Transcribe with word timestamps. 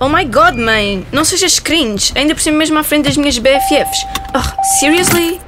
Oh 0.00 0.08
my 0.08 0.24
god, 0.24 0.56
mãe! 0.56 1.04
Não 1.10 1.24
sejas 1.24 1.58
cringe, 1.58 2.12
ainda 2.14 2.32
por 2.32 2.40
cima 2.40 2.56
mesmo 2.56 2.78
à 2.78 2.84
frente 2.84 3.06
das 3.06 3.16
minhas 3.16 3.36
BFFs. 3.36 4.06
Oh, 4.32 4.62
seriously? 4.78 5.40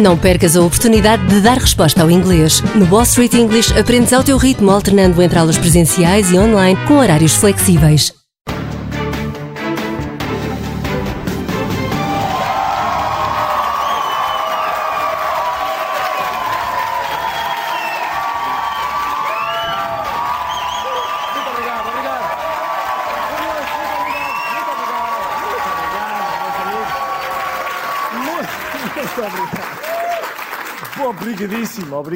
Não 0.00 0.16
percas 0.16 0.56
a 0.56 0.62
oportunidade 0.62 1.26
de 1.26 1.42
dar 1.42 1.58
resposta 1.58 2.00
ao 2.00 2.10
inglês. 2.10 2.62
No 2.74 2.86
Wall 2.86 3.02
Street 3.02 3.34
English 3.34 3.78
aprendes 3.78 4.14
ao 4.14 4.24
teu 4.24 4.38
ritmo, 4.38 4.70
alternando 4.70 5.20
entre 5.20 5.38
aulas 5.38 5.58
presenciais 5.58 6.30
e 6.32 6.38
online 6.38 6.78
com 6.86 6.94
horários 6.94 7.34
flexíveis. 7.34 8.21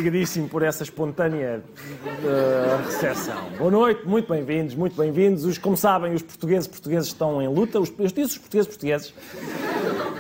Obrigadíssimo, 0.07 0.49
por 0.49 0.63
essa 0.63 0.85
espontânea 0.85 1.65
uh, 1.85 2.87
recepção. 2.87 3.51
Boa 3.59 3.73
noite, 3.73 4.07
muito 4.07 4.33
bem-vindos, 4.33 4.77
muito 4.77 4.97
bem-vindos. 4.97 5.45
Os, 5.45 5.59
como 5.59 5.77
sabem, 5.77 6.15
os 6.15 6.23
portugueses 6.23 6.69
portugueses 6.69 7.09
estão 7.09 7.43
em 7.43 7.49
luta. 7.49 7.81
Os, 7.81 7.93
eu 7.99 8.07
disse 8.07 8.21
os 8.21 8.39
portugueses 8.39 8.69
portugueses. 8.69 9.15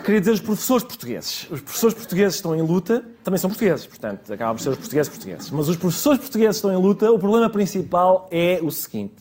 Queria 0.04 0.18
dizer 0.18 0.32
os 0.32 0.40
professores 0.40 0.82
portugueses. 0.82 1.46
Os 1.48 1.60
professores 1.60 1.94
portugueses 1.94 2.34
estão 2.34 2.56
em 2.56 2.62
luta, 2.62 3.04
também 3.22 3.38
são 3.38 3.48
portugueses, 3.48 3.86
portanto, 3.86 4.32
acabam 4.32 4.56
por 4.56 4.62
ser 4.62 4.70
os 4.70 4.78
portugueses 4.78 5.08
portugueses. 5.08 5.50
Mas 5.52 5.68
os 5.68 5.76
professores 5.76 6.18
portugueses 6.18 6.56
estão 6.56 6.72
em 6.72 6.82
luta, 6.82 7.12
o 7.12 7.18
problema 7.20 7.48
principal 7.48 8.26
é 8.32 8.58
o 8.60 8.72
seguinte. 8.72 9.14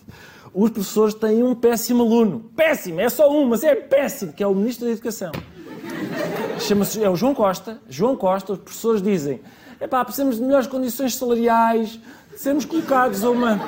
Os 0.51 0.71
professores 0.71 1.13
têm 1.13 1.43
um 1.43 1.53
péssimo 1.53 2.01
aluno. 2.01 2.49
Péssimo, 2.55 2.99
é 2.99 3.09
só 3.09 3.31
um, 3.31 3.47
mas 3.49 3.63
é 3.63 3.75
péssimo, 3.75 4.33
que 4.33 4.41
é 4.41 4.47
o 4.47 4.55
Ministro 4.55 4.87
da 4.87 4.93
Educação. 4.93 5.31
Chama-se, 6.59 7.03
é 7.03 7.09
o 7.09 7.15
João 7.15 7.35
Costa. 7.35 7.79
João 7.87 8.15
Costa, 8.15 8.53
os 8.53 8.59
professores 8.59 8.99
dizem, 8.99 9.39
epá, 9.79 10.03
precisamos 10.03 10.37
de 10.37 10.43
melhores 10.43 10.67
condições 10.67 11.15
salariais, 11.15 11.99
de 12.31 12.39
sermos 12.39 12.65
colocados 12.65 13.23
a 13.23 13.29
uma 13.29 13.59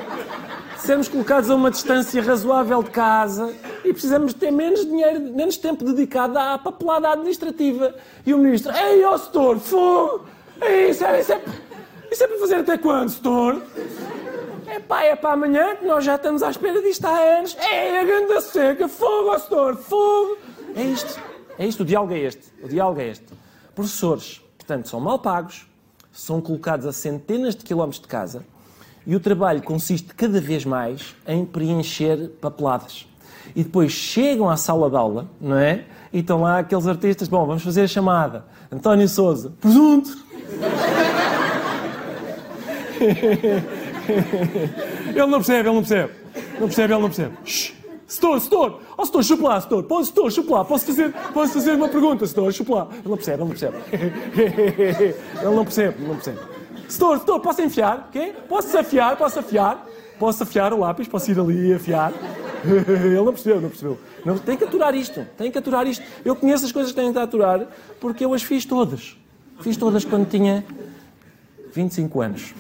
sermos 0.77 1.07
colocados 1.07 1.49
a 1.49 1.55
uma 1.55 1.71
distância 1.71 2.21
razoável 2.21 2.81
de 2.83 2.91
casa 2.91 3.53
e 3.83 3.91
precisamos 3.91 4.33
ter 4.33 4.51
menos 4.51 4.85
dinheiro, 4.85 5.19
menos 5.19 5.57
tempo 5.57 5.83
dedicado 5.83 6.37
à 6.37 6.57
papelada 6.57 7.09
administrativa. 7.09 7.95
E 8.25 8.33
o 8.33 8.37
ministro, 8.37 8.71
ei, 8.73 9.03
ó 9.03 9.17
setor, 9.17 9.59
fogo! 9.59 10.25
Ei, 10.61 10.91
Isso 10.91 11.03
é, 11.03 11.19
isso, 11.19 11.33
é, 11.33 11.41
isso 12.11 12.23
é 12.23 12.27
para 12.27 12.39
fazer 12.39 12.55
até 12.55 12.77
quando, 12.77 13.09
setor? 13.09 13.61
É 14.67 14.79
pá, 14.79 15.03
é 15.03 15.15
para 15.15 15.33
amanhã, 15.33 15.75
que 15.75 15.85
nós 15.85 16.03
já 16.03 16.15
estamos 16.15 16.43
à 16.43 16.49
espera 16.49 16.81
disto 16.81 17.05
há 17.05 17.17
anos. 17.17 17.55
É 17.57 17.99
a 17.99 18.03
grande 18.03 18.41
seca, 18.41 18.87
fogo, 18.87 19.29
ó 19.29 19.39
setor, 19.39 19.77
fogo! 19.77 20.37
É 20.75 20.83
isto, 20.83 21.19
é 21.57 21.65
isto, 21.65 21.81
o 21.81 21.85
diálogo 21.85 22.13
é 22.13 22.19
este, 22.19 22.53
o 22.61 22.67
diálogo 22.67 23.01
é 23.01 23.07
este. 23.07 23.25
Professores, 23.73 24.41
portanto, 24.57 24.87
são 24.87 24.99
mal 24.99 25.19
pagos, 25.19 25.67
são 26.17 26.41
colocados 26.41 26.87
a 26.87 26.91
centenas 26.91 27.55
de 27.55 27.63
quilómetros 27.63 28.01
de 28.01 28.07
casa, 28.07 28.43
e 29.05 29.15
o 29.15 29.19
trabalho 29.19 29.61
consiste 29.61 30.13
cada 30.15 30.41
vez 30.41 30.65
mais 30.65 31.15
em 31.27 31.45
preencher 31.45 32.31
papeladas. 32.41 33.07
E 33.55 33.63
depois 33.63 33.91
chegam 33.91 34.49
à 34.49 34.57
sala 34.57 34.89
de 34.89 34.95
aula, 34.95 35.29
não 35.39 35.55
é? 35.57 35.85
E 36.11 36.19
estão 36.19 36.41
lá 36.41 36.59
aqueles 36.59 36.87
artistas, 36.87 37.27
bom, 37.27 37.45
vamos 37.45 37.61
fazer 37.61 37.83
a 37.83 37.87
chamada. 37.87 38.45
António 38.71 39.07
Souza, 39.07 39.53
presunto! 39.61 40.17
ele 45.09 45.27
não 45.27 45.37
percebe, 45.37 45.69
ele 45.69 45.75
não 45.75 45.83
percebe. 45.83 46.13
Não 46.59 46.67
percebe, 46.67 46.93
ele 46.93 47.01
não 47.01 47.09
percebe. 47.09 47.37
Shhh. 47.45 47.76
Setor, 48.07 48.39
setor! 48.39 48.81
Oh, 48.97 49.05
setor, 49.05 49.23
chupa 49.23 49.43
lá, 49.49 49.61
setor! 49.61 49.83
Pô, 49.83 50.03
setor, 50.03 50.31
chupa 50.31 50.55
lá! 50.55 50.65
Posso 50.65 50.85
fazer, 50.85 51.13
posso 51.33 51.53
fazer 51.53 51.71
uma 51.73 51.89
pergunta, 51.89 52.25
setor? 52.25 52.53
Chupa 52.53 52.75
lá! 52.75 52.87
Ele 52.93 53.09
não 53.09 53.17
percebe, 53.17 53.43
ele 53.43 53.43
não 53.43 53.49
percebe. 53.49 53.77
ele 55.41 55.55
não 55.55 55.63
percebe, 55.65 55.97
ele 55.99 56.07
não 56.07 56.15
percebe. 56.15 56.39
Setor, 56.87 57.19
setor, 57.19 57.39
posso 57.41 57.61
enfiar? 57.61 58.09
Quê? 58.11 58.33
Posso 58.47 58.77
afiar? 58.77 59.17
Posso 59.17 59.39
afiar? 59.39 59.85
Posso 60.17 60.43
afiar 60.43 60.73
o 60.73 60.79
lápis? 60.79 61.07
Posso 61.07 61.29
ir 61.29 61.37
ali 61.37 61.67
e 61.67 61.73
afiar? 61.73 62.13
Ele 62.65 63.15
não 63.15 63.33
percebeu, 63.33 63.61
não 63.61 63.69
percebeu. 63.69 63.99
Não, 64.25 64.37
tem 64.37 64.57
que 64.57 64.63
aturar 64.63 64.95
isto, 64.95 65.25
tem 65.37 65.51
que 65.51 65.57
aturar 65.57 65.85
isto. 65.85 66.03
Eu 66.25 66.35
conheço 66.35 66.65
as 66.65 66.71
coisas 66.71 66.91
que 66.91 66.99
têm 66.99 67.13
que 67.13 67.19
aturar 67.19 67.67
porque 67.99 68.25
eu 68.25 68.33
as 68.33 68.41
fiz 68.41 68.65
todas. 68.65 69.15
Fiz 69.59 69.77
todas 69.77 70.03
quando 70.05 70.27
tinha 70.27 70.65
25 71.71 72.21
anos. 72.21 72.53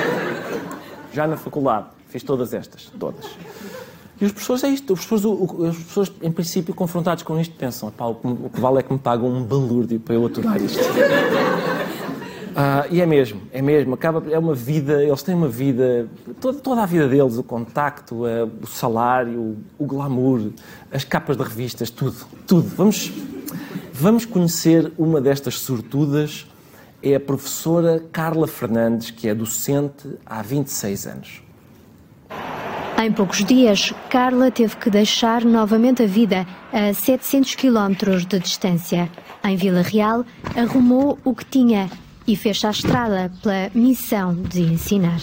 Já 1.12 1.28
na 1.28 1.36
faculdade, 1.36 1.86
fiz 2.08 2.22
todas 2.24 2.52
estas, 2.52 2.90
todas. 2.98 3.24
E 4.20 4.24
os 4.24 4.32
professores 4.32 4.64
é 4.64 4.68
isto. 4.68 4.92
Os 4.92 5.04
professores, 5.04 5.24
o- 5.24 5.44
os 5.68 5.76
professores 5.76 6.12
em 6.22 6.30
princípio, 6.30 6.74
confrontados 6.74 7.22
com 7.24 7.38
isto, 7.40 7.54
pensam: 7.56 7.90
"Pá, 7.90 8.06
o, 8.06 8.12
o 8.12 8.50
que 8.52 8.60
vale 8.60 8.78
é 8.78 8.82
que 8.82 8.92
me 8.92 8.98
pagam 8.98 9.28
um 9.28 9.42
balúrdio 9.42 9.98
para 10.00 10.14
eu 10.14 10.26
aturar 10.26 10.60
isto. 10.62 10.78
Ah, 12.56 12.86
e 12.88 13.00
é 13.00 13.06
mesmo, 13.06 13.40
é 13.50 13.60
mesmo. 13.60 13.94
Acaba, 13.94 14.22
é 14.30 14.38
uma 14.38 14.54
vida, 14.54 15.02
eles 15.02 15.24
têm 15.24 15.34
uma 15.34 15.48
vida, 15.48 16.08
toda, 16.40 16.56
toda 16.60 16.82
a 16.84 16.86
vida 16.86 17.08
deles, 17.08 17.36
o 17.36 17.42
contacto, 17.42 18.24
eh, 18.28 18.44
o 18.44 18.64
salário, 18.64 19.56
o 19.76 19.84
glamour, 19.84 20.50
as 20.92 21.02
capas 21.02 21.36
de 21.36 21.42
revistas, 21.42 21.90
tudo, 21.90 22.14
tudo. 22.46 22.68
Vamos, 22.76 23.10
vamos 23.92 24.24
conhecer 24.24 24.92
uma 24.96 25.20
destas 25.20 25.58
sortudas, 25.58 26.46
é 27.02 27.16
a 27.16 27.20
professora 27.20 28.00
Carla 28.12 28.46
Fernandes, 28.46 29.10
que 29.10 29.26
é 29.26 29.34
docente 29.34 30.08
há 30.24 30.40
26 30.40 31.06
anos. 31.08 31.42
Em 32.96 33.12
poucos 33.12 33.44
dias, 33.44 33.92
Carla 34.08 34.52
teve 34.52 34.76
que 34.76 34.88
deixar 34.88 35.44
novamente 35.44 36.02
a 36.04 36.06
vida 36.06 36.46
a 36.72 36.94
700 36.94 37.56
quilómetros 37.56 38.24
de 38.24 38.38
distância. 38.38 39.10
Em 39.42 39.56
Vila 39.56 39.82
Real, 39.82 40.24
arrumou 40.56 41.18
o 41.24 41.34
que 41.34 41.44
tinha 41.44 41.90
e 42.26 42.36
fez 42.36 42.64
a 42.64 42.70
estrada 42.70 43.32
pela 43.42 43.68
missão 43.74 44.34
de 44.34 44.62
ensinar. 44.62 45.20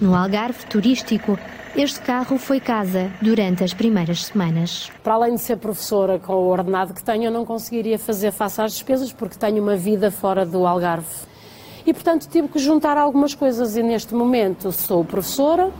No 0.00 0.14
Algarve 0.14 0.64
turístico, 0.66 1.36
este 1.76 2.00
carro 2.00 2.38
foi 2.38 2.60
casa 2.60 3.10
durante 3.20 3.64
as 3.64 3.74
primeiras 3.74 4.26
semanas. 4.26 4.90
Para 5.02 5.14
além 5.14 5.34
de 5.34 5.40
ser 5.40 5.56
professora 5.56 6.20
com 6.20 6.34
o 6.34 6.48
ordenado 6.48 6.94
que 6.94 7.02
tenho, 7.02 7.24
eu 7.24 7.32
não 7.32 7.44
conseguiria 7.44 7.98
fazer 7.98 8.30
face 8.30 8.62
às 8.62 8.72
despesas 8.72 9.12
porque 9.12 9.36
tenho 9.36 9.60
uma 9.60 9.76
vida 9.76 10.12
fora 10.12 10.46
do 10.46 10.64
Algarve. 10.64 11.06
E, 11.84 11.92
portanto, 11.92 12.28
tive 12.30 12.48
que 12.48 12.58
juntar 12.58 12.96
algumas 12.96 13.34
coisas 13.34 13.76
e, 13.76 13.82
neste 13.82 14.14
momento, 14.14 14.72
sou 14.72 15.04
professora, 15.04 15.70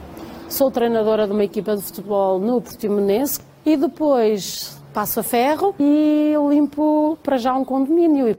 sou 0.54 0.70
treinadora 0.70 1.26
de 1.26 1.32
uma 1.32 1.42
equipa 1.42 1.76
de 1.76 1.82
futebol 1.82 2.38
no 2.38 2.60
Portimonense 2.60 3.40
e 3.66 3.76
depois 3.76 4.80
passo 4.92 5.18
a 5.18 5.22
ferro 5.24 5.74
e 5.80 6.32
limpo 6.48 7.18
para 7.24 7.36
já 7.36 7.52
um 7.54 7.64
condomínio. 7.64 8.36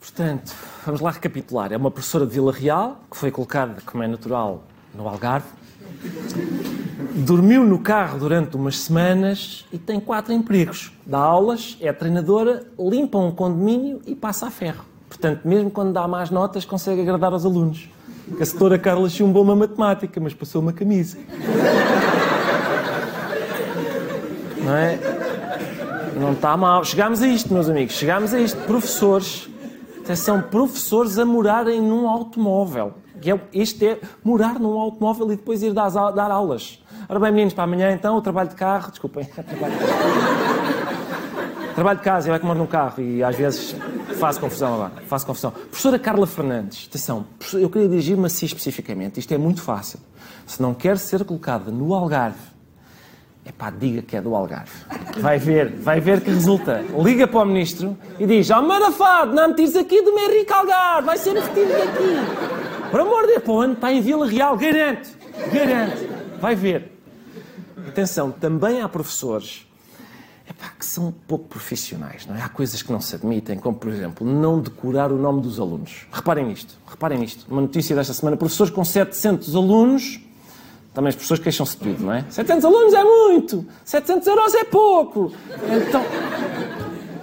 Portanto, 0.00 0.52
vamos 0.84 1.00
lá 1.00 1.12
recapitular. 1.12 1.72
É 1.72 1.76
uma 1.76 1.92
professora 1.92 2.26
de 2.26 2.32
Vila 2.32 2.52
Real, 2.52 3.02
que 3.08 3.16
foi 3.16 3.30
colocada, 3.30 3.80
como 3.86 4.02
é 4.02 4.08
natural, 4.08 4.64
no 4.92 5.08
Algarve. 5.08 5.46
Dormiu 7.14 7.64
no 7.64 7.78
carro 7.78 8.18
durante 8.18 8.56
umas 8.56 8.80
semanas 8.80 9.64
e 9.72 9.78
tem 9.78 10.00
quatro 10.00 10.32
empregos. 10.32 10.92
Dá 11.06 11.18
aulas, 11.18 11.78
é 11.80 11.92
treinadora, 11.92 12.66
limpa 12.76 13.16
um 13.16 13.30
condomínio 13.30 14.00
e 14.06 14.16
passa 14.16 14.48
a 14.48 14.50
ferro. 14.50 14.84
Portanto, 15.08 15.46
mesmo 15.46 15.70
quando 15.70 15.92
dá 15.92 16.08
más 16.08 16.30
notas, 16.30 16.64
consegue 16.64 17.00
agradar 17.00 17.32
aos 17.32 17.44
alunos. 17.44 17.88
A 18.40 18.44
setora 18.44 18.78
Carla 18.78 19.08
chumbou 19.08 19.42
uma 19.42 19.54
matemática, 19.54 20.20
mas 20.20 20.32
passou 20.32 20.62
uma 20.62 20.72
camisa. 20.72 21.18
Não 24.62 24.74
é? 24.74 24.98
Não 26.18 26.32
está 26.32 26.56
mal. 26.56 26.84
Chegámos 26.84 27.22
a 27.22 27.26
isto, 27.26 27.52
meus 27.52 27.68
amigos. 27.68 27.94
Chegámos 27.94 28.32
a 28.32 28.40
isto. 28.40 28.60
Professores. 28.62 29.48
São 30.16 30.40
professores 30.40 31.18
a 31.18 31.24
morarem 31.24 31.80
num 31.80 32.08
automóvel. 32.08 32.94
É, 33.24 33.38
este 33.58 33.86
é 33.86 33.98
morar 34.22 34.58
num 34.58 34.78
automóvel 34.78 35.32
e 35.32 35.36
depois 35.36 35.62
ir 35.62 35.72
dar, 35.72 35.90
aulas. 36.30 36.82
Ora 37.08 37.18
bem, 37.20 37.32
meninos, 37.32 37.54
para 37.54 37.64
amanhã 37.64 37.92
então, 37.92 38.16
o 38.16 38.22
trabalho 38.22 38.50
de 38.50 38.54
carro. 38.54 38.90
Desculpem. 38.90 39.24
Trabalho 39.24 39.72
de, 41.68 41.74
trabalho 41.74 41.98
de 41.98 42.04
casa, 42.04 42.28
eu 42.28 42.34
é 42.34 42.38
que 42.38 42.44
moro 42.44 42.58
num 42.58 42.66
carro 42.66 43.02
e 43.02 43.22
às 43.22 43.34
vezes 43.34 43.74
faço 44.24 44.40
confusão 44.40 44.74
agora. 44.74 44.92
Faço 45.06 45.26
confusão. 45.26 45.50
Professora 45.50 45.98
Carla 45.98 46.26
Fernandes, 46.26 46.86
atenção, 46.88 47.26
eu 47.54 47.68
queria 47.68 47.88
dirigir-me 47.88 48.24
a 48.24 48.28
si 48.30 48.46
especificamente. 48.46 49.20
Isto 49.20 49.34
é 49.34 49.38
muito 49.38 49.60
fácil. 49.60 49.98
Se 50.46 50.62
não 50.62 50.72
quer 50.72 50.96
ser 50.96 51.24
colocada 51.24 51.70
no 51.70 51.92
Algarve, 51.94 52.54
é 53.44 53.52
pá, 53.52 53.68
diga 53.68 54.00
que 54.00 54.16
é 54.16 54.22
do 54.22 54.34
Algarve. 54.34 54.72
Vai 55.18 55.38
ver, 55.38 55.70
vai 55.72 56.00
ver 56.00 56.22
que 56.22 56.30
resulta. 56.30 56.82
Liga 56.98 57.26
para 57.26 57.40
o 57.40 57.44
ministro 57.44 57.96
e 58.18 58.26
diz: 58.26 58.50
Ó 58.50 58.62
Marafado, 58.62 59.34
não 59.34 59.48
me 59.48 59.54
tires 59.54 59.76
aqui 59.76 60.00
do 60.00 60.14
meu 60.14 60.30
rico 60.30 60.54
Algarve, 60.54 61.06
vai 61.06 61.18
ser 61.18 61.34
metido 61.34 61.68
daqui. 61.68 62.90
Por 62.90 63.00
amor 63.00 63.22
de 63.22 63.28
Deus, 63.28 63.42
para 63.42 63.52
onde? 63.52 63.72
Está 63.74 63.92
em 63.92 64.00
Vila 64.00 64.26
Real, 64.26 64.56
garanto, 64.56 65.10
garanto. 65.52 66.40
Vai 66.40 66.54
ver. 66.54 66.92
Atenção, 67.88 68.30
também 68.30 68.80
há 68.80 68.88
professores 68.88 69.66
epá, 70.48 70.68
que 70.78 70.84
são 70.84 71.12
pouco 71.26 71.46
profissionais, 71.48 72.26
não 72.26 72.34
é? 72.36 72.42
Há 72.42 72.48
coisas 72.48 72.82
que 72.82 72.92
não 72.92 73.00
se 73.00 73.14
admitem, 73.14 73.58
como, 73.58 73.76
por 73.76 73.90
exemplo, 73.90 74.26
não 74.26 74.60
decorar 74.60 75.10
o 75.10 75.16
nome 75.16 75.40
dos 75.40 75.58
alunos. 75.58 76.06
Reparem 76.12 76.46
nisto, 76.46 76.76
reparem 76.86 77.18
nisto. 77.18 77.46
Uma 77.50 77.62
notícia 77.62 77.94
desta 77.96 78.12
semana: 78.12 78.36
professores 78.36 78.72
com 78.72 78.84
700 78.84 79.54
alunos 79.54 80.20
Também 80.92 81.08
as 81.08 81.16
pessoas 81.16 81.40
queixam-se 81.40 81.76
de 81.76 81.82
tudo, 81.82 82.04
não 82.04 82.12
é? 82.12 82.24
700 82.30 82.64
alunos 82.64 82.94
é 82.94 83.02
muito, 83.02 83.66
700 83.84 84.26
euros 84.28 84.54
é 84.54 84.64
pouco. 84.64 85.32
Então, 85.88 86.04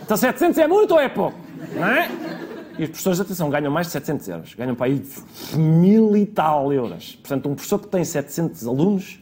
então 0.03 0.17
700 0.17 0.57
é 0.57 0.67
muito 0.67 0.93
ou 0.93 0.99
é 0.99 1.07
pouco? 1.07 1.39
Não 1.73 1.85
é? 1.85 2.11
E 2.77 2.83
os 2.83 2.89
professores, 2.89 3.19
atenção, 3.19 3.49
ganham 3.49 3.71
mais 3.71 3.87
de 3.87 3.93
700 3.93 4.27
euros. 4.27 4.53
Ganham 4.55 4.75
para 4.75 4.87
aí 4.87 5.05
mil 5.53 6.17
e 6.17 6.25
tal 6.25 6.73
euros. 6.73 7.17
Portanto, 7.21 7.47
um 7.47 7.53
professor 7.53 7.79
que 7.79 7.87
tem 7.87 8.03
700 8.03 8.67
alunos 8.67 9.19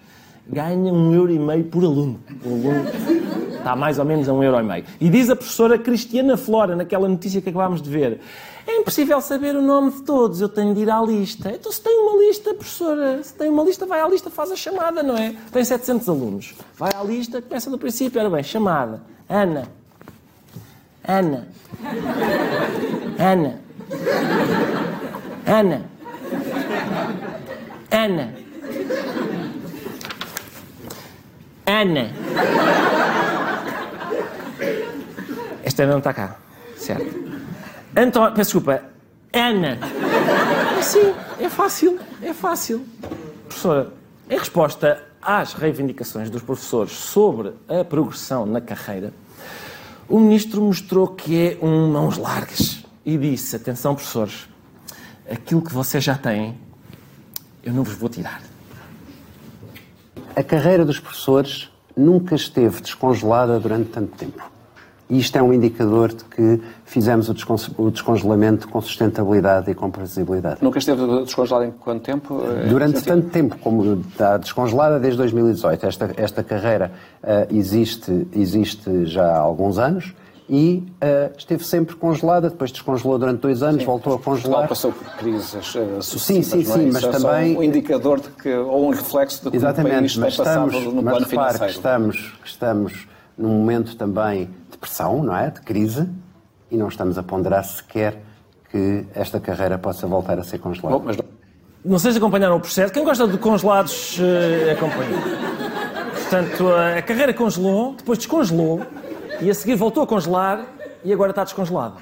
ganha 0.48 0.92
um 0.92 1.13
euro 1.13 1.31
e 1.31 1.38
meio 1.38 1.66
por 1.66 1.84
aluno. 1.84 2.19
Aluno 2.44 3.49
está 3.59 3.75
mais 3.75 4.00
ou 4.00 4.06
menos 4.06 4.27
a 4.27 4.33
um 4.33 4.44
euro 4.44 4.59
e 4.59 4.63
meio. 4.63 4.85
E 5.00 5.09
diz 5.09 5.29
a 5.29 5.35
professora 5.35 5.77
Cristiana 5.77 6.35
Flora, 6.35 6.75
naquela 6.75 7.07
notícia 7.07 7.41
que 7.41 7.50
acabámos 7.50 7.81
de 7.81 7.89
ver, 7.89 8.19
é 8.65 8.77
impossível 8.77 9.19
saber 9.21 9.56
o 9.56 9.61
nome 9.61 9.91
de 9.91 10.01
todos, 10.03 10.41
eu 10.41 10.50
tenho 10.50 10.73
de 10.73 10.81
ir 10.81 10.89
à 10.89 11.01
lista. 11.01 11.51
Então, 11.51 11.71
se 11.71 11.81
tem 11.81 11.94
uma 12.00 12.23
lista, 12.23 12.53
professora, 12.53 13.23
se 13.23 13.33
tem 13.33 13.50
uma 13.50 13.63
lista, 13.63 13.85
vai 13.85 14.01
à 14.01 14.07
lista, 14.07 14.29
faz 14.29 14.51
a 14.51 14.56
chamada, 14.56 15.01
não 15.01 15.17
é? 15.17 15.35
Tem 15.51 15.63
700 15.63 16.07
alunos. 16.09 16.56
Vai 16.75 16.91
à 16.94 17.03
lista, 17.03 17.41
começa 17.41 17.69
do 17.69 17.77
princípio, 17.77 18.19
ora 18.19 18.29
bem, 18.29 18.44
chamada. 18.44 19.01
Ana. 19.27 19.67
Ana. 21.03 21.47
Ana. 23.17 23.59
Ana. 25.47 25.85
Ana. 27.91 28.33
Ana. 31.65 33.19
Esta 35.80 35.90
não 35.90 36.00
está 36.00 36.14
cá. 36.14 36.36
Certo. 36.76 37.06
António, 37.96 38.36
peço 38.36 38.52
desculpa. 38.52 38.84
Ana. 39.31 39.78
Sim, 40.81 41.14
é 41.40 41.48
fácil. 41.48 41.98
É 42.22 42.34
fácil. 42.34 42.86
Professora, 43.48 43.94
em 44.30 44.38
resposta 44.38 45.02
às 45.22 45.54
reivindicações 45.54 46.30
dos 46.30 46.42
professores 46.42 46.92
sobre 46.92 47.54
a 47.70 47.86
progressão 47.86 48.46
na 48.46 48.60
carreira, 48.60 49.14
o 50.10 50.20
ministro 50.20 50.62
mostrou 50.62 51.08
que 51.08 51.58
é 51.62 51.66
um 51.66 51.90
mãos 51.90 52.18
largas 52.18 52.84
e 53.06 53.18
disse: 53.18 53.56
atenção, 53.56 53.96
professores, 53.96 54.50
aquilo 55.31 55.62
que 55.62 55.74
vocês 55.74 56.04
já 56.04 56.18
têm, 56.18 56.58
eu 57.64 57.72
não 57.72 57.84
vos 57.84 57.94
vou 57.94 58.10
tirar. 58.10 58.42
A 60.36 60.44
carreira 60.44 60.84
dos 60.84 61.00
professores 61.00 61.72
nunca 61.96 62.36
esteve 62.36 62.81
descongelada 62.81 63.58
durante 63.62 63.92
tanto 63.92 64.18
tempo. 64.18 64.58
E 65.09 65.17
isto 65.17 65.35
é 65.35 65.41
um 65.41 65.51
indicador 65.51 66.09
de 66.09 66.23
que 66.23 66.61
fizemos 66.85 67.29
o 67.29 67.89
descongelamento 67.89 68.67
com 68.67 68.79
sustentabilidade 68.79 69.71
e 69.71 69.73
com 69.73 69.89
previsibilidade. 69.89 70.59
Nunca 70.61 70.77
esteve 70.77 71.01
descongelada 71.23 71.65
em 71.65 71.71
quanto 71.71 72.03
tempo? 72.03 72.39
Durante 72.69 73.01
tanto 73.01 73.27
tempo, 73.29 73.57
como 73.57 74.01
está 74.07 74.38
descongelada 74.38 75.00
desde 75.00 75.17
2018. 75.17 75.85
Esta, 75.85 76.11
esta 76.15 76.44
carreira 76.44 76.91
uh, 77.23 77.56
existe, 77.56 78.27
existe 78.35 79.06
já 79.06 79.25
há 79.25 79.39
alguns 79.39 79.79
anos 79.79 80.13
e 80.47 80.83
uh, 81.01 81.31
esteve 81.38 81.63
sempre 81.63 81.95
congelada, 81.95 82.50
depois 82.50 82.71
descongelou 82.71 83.17
durante 83.17 83.39
dois 83.39 83.63
anos, 83.63 83.81
sim, 83.81 83.85
voltou 83.85 84.15
a 84.15 84.19
congelar. 84.19 84.67
passou 84.67 84.91
por 84.91 85.07
crises 85.13 85.75
uh, 85.75 86.01
sucessivas, 86.03 86.45
sim, 86.45 86.63
sim, 86.63 86.63
sim, 86.63 86.88
é? 86.88 86.91
mas 86.91 87.03
Isso 87.03 87.11
também... 87.11 87.56
É 87.56 87.57
um 87.57 87.63
indicador 87.63 88.19
de 88.19 88.29
que, 88.29 88.51
ou 88.51 88.88
um 88.88 88.89
reflexo 88.89 89.44
de 89.44 89.51
que 89.51 89.57
Exatamente, 89.57 89.95
o 89.95 90.00
país 90.00 90.13
tem 90.13 90.21
mas 90.21 90.33
estamos, 90.33 90.73
no 90.85 91.01
mas 91.01 91.03
plano 91.03 91.25
repare 91.25 91.29
financeiro. 91.29 91.57
Que 91.59 91.71
estamos, 91.71 92.33
que 92.41 92.47
estamos 92.47 93.07
num 93.38 93.50
momento 93.50 93.95
também 93.95 94.50
de 94.80 94.88
pressão, 94.88 95.22
não 95.22 95.36
é? 95.36 95.52
De 95.52 95.62
crise, 95.62 96.08
e 96.72 96.78
não 96.78 96.88
estamos 96.88 97.18
a 97.18 97.24
ponderar 97.24 97.64
sequer 97.66 98.18
que 98.72 99.06
esta 99.14 99.40
carreira 99.40 99.78
possa 99.78 100.08
voltar 100.08 100.40
a 100.40 100.44
ser 100.44 100.60
congelada. 100.60 100.98
Bom, 100.98 101.04
mas... 101.06 101.18
Não 101.84 102.00
sei 102.00 102.12
se 102.12 102.18
acompanharam 102.18 102.58
o 102.58 102.60
processo. 102.60 102.94
Quem 102.94 103.04
gosta 103.04 103.28
de 103.28 103.38
congelados, 103.38 104.20
uh, 104.20 104.72
acompanha. 104.72 105.18
Portanto, 106.14 106.68
a 106.98 107.02
carreira 107.02 107.34
congelou, 107.34 107.96
depois 107.96 108.18
descongelou, 108.20 108.86
e 109.42 109.50
a 109.50 109.54
seguir 109.54 109.76
voltou 109.76 110.04
a 110.04 110.08
congelar, 110.08 110.66
e 111.04 111.12
agora 111.12 111.31
está 111.31 111.44
descongelada. 111.44 111.96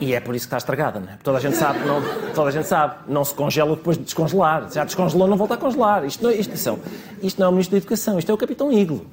E 0.00 0.14
é 0.14 0.20
por 0.20 0.34
isso 0.34 0.44
que 0.44 0.48
está 0.48 0.58
estragada, 0.58 1.00
não 1.00 1.08
é? 1.08 1.18
Toda 1.22 1.38
a 1.38 1.40
gente 1.40 1.56
sabe, 1.56 1.80
não, 1.80 2.02
toda 2.34 2.48
a 2.48 2.52
gente 2.52 2.66
sabe, 2.66 2.96
não 3.06 3.24
se 3.24 3.34
congela 3.34 3.76
depois 3.76 3.96
de 3.96 4.04
descongelar. 4.04 4.70
Já 4.72 4.84
descongelou, 4.84 5.28
não 5.28 5.36
volta 5.36 5.54
a 5.54 5.56
congelar. 5.56 6.04
Isto 6.04 6.24
não, 6.24 6.30
isto, 6.30 6.52
isto, 6.54 6.78
isto 7.22 7.38
não 7.38 7.46
é 7.46 7.48
o 7.48 7.52
Ministro 7.52 7.72
da 7.72 7.78
Educação, 7.78 8.18
isto 8.18 8.30
é 8.30 8.34
o 8.34 8.38
Capitão 8.38 8.72
Iglo. 8.72 9.06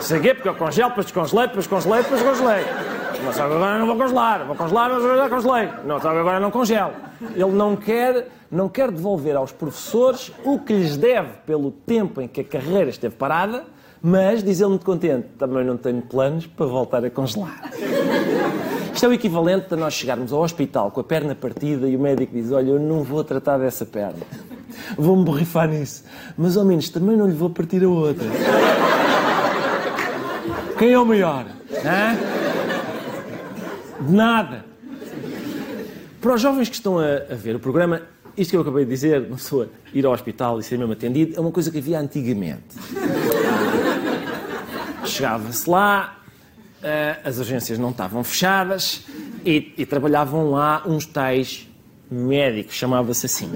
Não 0.00 0.06
sei 0.06 0.18
quê, 0.18 0.32
porque 0.32 0.48
eu 0.48 0.54
congelo, 0.54 0.88
depois 0.88 1.04
descongelei, 1.04 1.46
depois 1.48 1.66
congelei, 1.66 2.02
depois 2.02 2.22
congelei. 2.22 2.64
Não 3.22 3.32
sabe 3.34 3.54
agora 3.54 3.78
não 3.78 3.86
vou 3.86 3.96
congelar, 3.96 4.46
vou 4.46 4.56
congelar, 4.56 4.90
mas 4.90 5.02
já 5.02 5.28
congelei. 5.28 5.68
Não 5.84 6.00
sabe 6.00 6.18
agora 6.20 6.40
não 6.40 6.50
congelo. 6.50 6.92
Ele 7.36 7.52
não 7.52 7.76
quer, 7.76 8.28
não 8.50 8.66
quer 8.66 8.90
devolver 8.90 9.36
aos 9.36 9.52
professores 9.52 10.32
o 10.42 10.58
que 10.58 10.72
lhes 10.72 10.96
deve 10.96 11.28
pelo 11.44 11.70
tempo 11.70 12.22
em 12.22 12.26
que 12.26 12.40
a 12.40 12.44
carreira 12.44 12.88
esteve 12.88 13.14
parada, 13.14 13.64
mas, 14.00 14.42
diz 14.42 14.58
ele 14.58 14.70
muito 14.70 14.86
contente, 14.86 15.28
também 15.38 15.66
não 15.66 15.76
tenho 15.76 16.00
planos 16.00 16.46
para 16.46 16.64
voltar 16.64 17.04
a 17.04 17.10
congelar. 17.10 17.70
Isto 18.94 19.04
é 19.04 19.08
o 19.10 19.12
equivalente 19.12 19.66
a 19.74 19.76
nós 19.76 19.92
chegarmos 19.92 20.32
ao 20.32 20.40
hospital 20.40 20.90
com 20.90 21.02
a 21.02 21.04
perna 21.04 21.34
partida 21.34 21.86
e 21.86 21.94
o 21.94 22.00
médico 22.00 22.32
diz: 22.32 22.50
Olha, 22.52 22.70
eu 22.70 22.80
não 22.80 23.02
vou 23.02 23.22
tratar 23.22 23.58
dessa 23.58 23.84
perna, 23.84 24.20
vou-me 24.96 25.26
borrifar 25.26 25.68
nisso, 25.68 26.04
mas 26.38 26.56
ao 26.56 26.64
menos 26.64 26.88
também 26.88 27.18
não 27.18 27.26
lhe 27.26 27.34
vou 27.34 27.50
partir 27.50 27.84
a 27.84 27.88
outra. 27.88 28.26
Quem 30.80 30.92
é 30.92 30.98
o 30.98 31.04
maior? 31.04 31.44
Hã? 31.84 32.16
De 34.00 34.10
nada. 34.10 34.64
Para 36.22 36.32
os 36.32 36.40
jovens 36.40 36.70
que 36.70 36.74
estão 36.74 36.98
a, 36.98 37.16
a, 37.30 37.34
ver 37.34 37.54
o 37.54 37.60
programa, 37.60 38.00
isto 38.34 38.52
que 38.52 38.56
eu 38.56 38.62
acabei 38.62 38.86
de 38.86 38.90
dizer, 38.90 39.20
uma 39.20 39.36
pessoa 39.36 39.68
ir 39.92 40.06
ao 40.06 40.12
hospital 40.14 40.58
e 40.58 40.62
ser 40.62 40.78
mesmo 40.78 40.94
atendido, 40.94 41.36
é 41.36 41.40
uma 41.40 41.52
coisa 41.52 41.70
que 41.70 41.76
havia 41.76 42.00
antigamente. 42.00 42.78
Chegava-se 45.04 45.68
lá, 45.68 46.18
uh, 46.82 47.28
as 47.28 47.38
agências 47.38 47.78
não 47.78 47.90
estavam 47.90 48.24
fechadas 48.24 49.04
e, 49.44 49.74
e 49.76 49.84
trabalhavam 49.84 50.50
lá 50.50 50.82
uns 50.86 51.04
tais 51.04 51.68
médicos, 52.10 52.74
chamava-se 52.74 53.26
assim. 53.26 53.52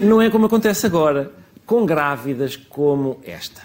Não 0.00 0.22
é 0.22 0.30
como 0.30 0.46
acontece 0.46 0.86
agora, 0.86 1.32
com 1.66 1.84
grávidas 1.84 2.54
como 2.54 3.18
esta. 3.24 3.62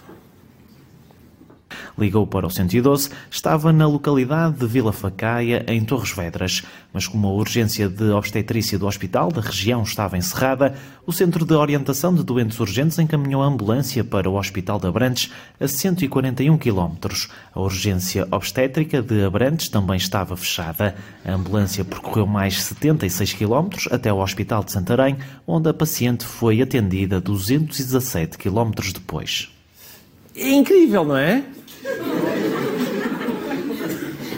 Ligou 1.98 2.26
para 2.26 2.48
o 2.48 2.50
112, 2.50 3.10
estava 3.30 3.72
na 3.74 3.88
localidade 3.88 4.58
de 4.58 4.66
Vila 4.66 4.94
Facaia, 4.94 5.66
em 5.68 5.84
Torres 5.84 6.12
Vedras, 6.12 6.64
mas 6.94 7.08
como 7.08 7.28
a 7.28 7.32
urgência 7.32 7.88
de 7.88 8.12
obstetrícia 8.12 8.78
do 8.78 8.88
hospital 8.88 9.32
da 9.32 9.42
região 9.42 9.84
estava 9.84 10.18
encerrada, 10.18 10.76
o 11.06 11.12
Centro 11.12 11.46
de 11.46 11.54
Orientação 11.54 12.14
de 12.14 12.24
Doentes 12.24 12.60
Urgentes 12.60 13.00
encaminhou 13.00 13.42
a 13.42 13.48
ambulância 13.48 14.04
para 14.04 14.30
o 14.30 14.38
Hospital 14.38 14.80
de 14.80 14.88
Abrantes, 14.88 15.32
a 15.60 15.68
141 15.68 16.58
km. 16.58 16.96
A 17.54 17.60
urgência 17.60 18.28
obstétrica 18.32 19.02
de 19.02 19.24
Abrantes 19.24 19.70
também 19.70 19.98
estava 19.98 20.38
fechada. 20.38 20.96
A 21.26 21.34
ambulância 21.34 21.84
percorreu 21.84 22.28
mais 22.28 22.62
76 22.64 23.34
km 23.34 23.70
até 23.90 24.12
o 24.14 24.20
Hospital 24.20 24.64
de 24.64 24.72
Santarém, 24.72 25.18
onde 25.46 25.70
a 25.70 25.74
paciente 25.74 26.26
foi 26.26 26.62
atendida 26.62 27.20
217 27.20 28.38
km 28.38 28.72
depois. 28.94 29.50
É 30.36 30.50
incrível, 30.52 31.04
não 31.04 31.18
é? 31.18 31.44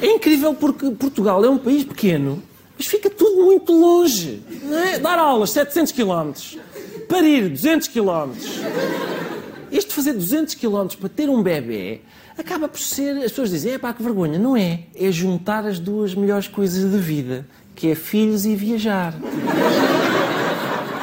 É 0.02 0.08
incrível 0.08 0.54
porque 0.54 0.90
Portugal 0.92 1.44
é 1.46 1.50
um 1.50 1.58
país 1.58 1.84
pequeno, 1.84 2.44
mas 2.78 2.88
fica 2.88 3.10
tudo 3.10 3.44
muito 3.44 3.72
longe. 3.72 4.42
É? 4.94 5.00
Dar 5.00 5.18
aulas 5.18 5.52
700 5.52 5.92
km, 5.94 6.32
parir 7.08 7.50
200 7.50 7.88
km. 7.88 8.32
Este 9.72 9.94
fazer 9.94 10.14
200 10.14 10.56
km 10.56 10.88
para 11.00 11.10
ter 11.10 11.30
um 11.30 11.42
bebê 11.42 12.02
acaba 12.38 12.68
por 12.68 12.80
ser. 12.80 13.18
As 13.18 13.32
pessoas 13.32 13.50
dizem, 13.50 13.74
é 13.74 13.78
pá, 13.78 13.94
que 13.94 14.04
vergonha. 14.04 14.38
Não 14.38 14.56
é. 14.56 14.82
É 14.96 15.12
juntar 15.12 15.66
as 15.66 15.80
duas 15.80 16.14
melhores 16.14 16.48
coisas 16.48 16.92
da 16.92 16.98
vida, 16.98 17.46
que 17.76 17.90
é 17.90 17.96
filhos 17.96 18.46
e 18.46 18.56
viajar. 18.56 19.14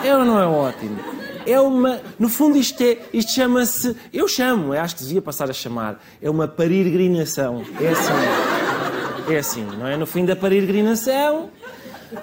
É 0.05 0.17
ou 0.17 0.25
não 0.25 0.39
é 0.39 0.47
ótimo? 0.47 1.20
É 1.47 1.61
uma. 1.61 2.01
No 2.19 2.29
fundo, 2.29 2.57
isto, 2.57 2.83
é, 2.83 2.99
isto 3.13 3.33
chama-se. 3.33 3.97
Eu 4.13 4.29
chamo, 4.29 4.73
acho 4.73 4.97
que 4.97 5.03
devia 5.05 5.23
passar 5.23 5.49
a 5.51 5.53
chamar. 5.53 6.03
É 6.21 6.29
uma 6.29 6.47
parirgrinação. 6.47 7.65
É 7.81 7.89
assim. 7.89 9.33
É 9.33 9.39
assim, 9.39 9.65
não 9.65 9.87
é? 9.87 9.97
No 9.97 10.07
fim 10.07 10.25
da 10.25 10.35
parirgrinação, 10.35 11.51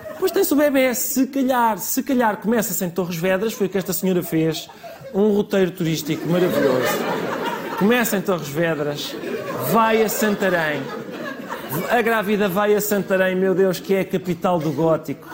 depois 0.09 0.31
tem-se 0.31 0.53
o 0.53 0.57
bebê. 0.57 0.93
Se 0.93 1.27
calhar, 1.27 1.77
se 1.77 2.03
calhar 2.03 2.37
começa-se 2.37 2.83
em 2.83 2.89
Torres 2.89 3.15
Vedras, 3.15 3.53
foi 3.53 3.67
o 3.67 3.69
que 3.69 3.77
esta 3.77 3.93
senhora 3.93 4.21
fez. 4.21 4.69
Um 5.13 5.29
roteiro 5.29 5.71
turístico 5.71 6.27
maravilhoso. 6.27 6.87
Começa 7.79 8.17
em 8.17 8.21
Torres 8.21 8.49
Vedras, 8.49 9.15
vai 9.71 10.03
a 10.03 10.09
Santarém. 10.09 10.81
A 11.89 12.01
grávida 12.01 12.49
vai 12.49 12.73
a 12.73 12.81
Santarém, 12.81 13.35
meu 13.35 13.53
Deus, 13.53 13.79
que 13.79 13.93
é 13.93 14.01
a 14.01 14.05
capital 14.05 14.59
do 14.59 14.71
gótico. 14.71 15.27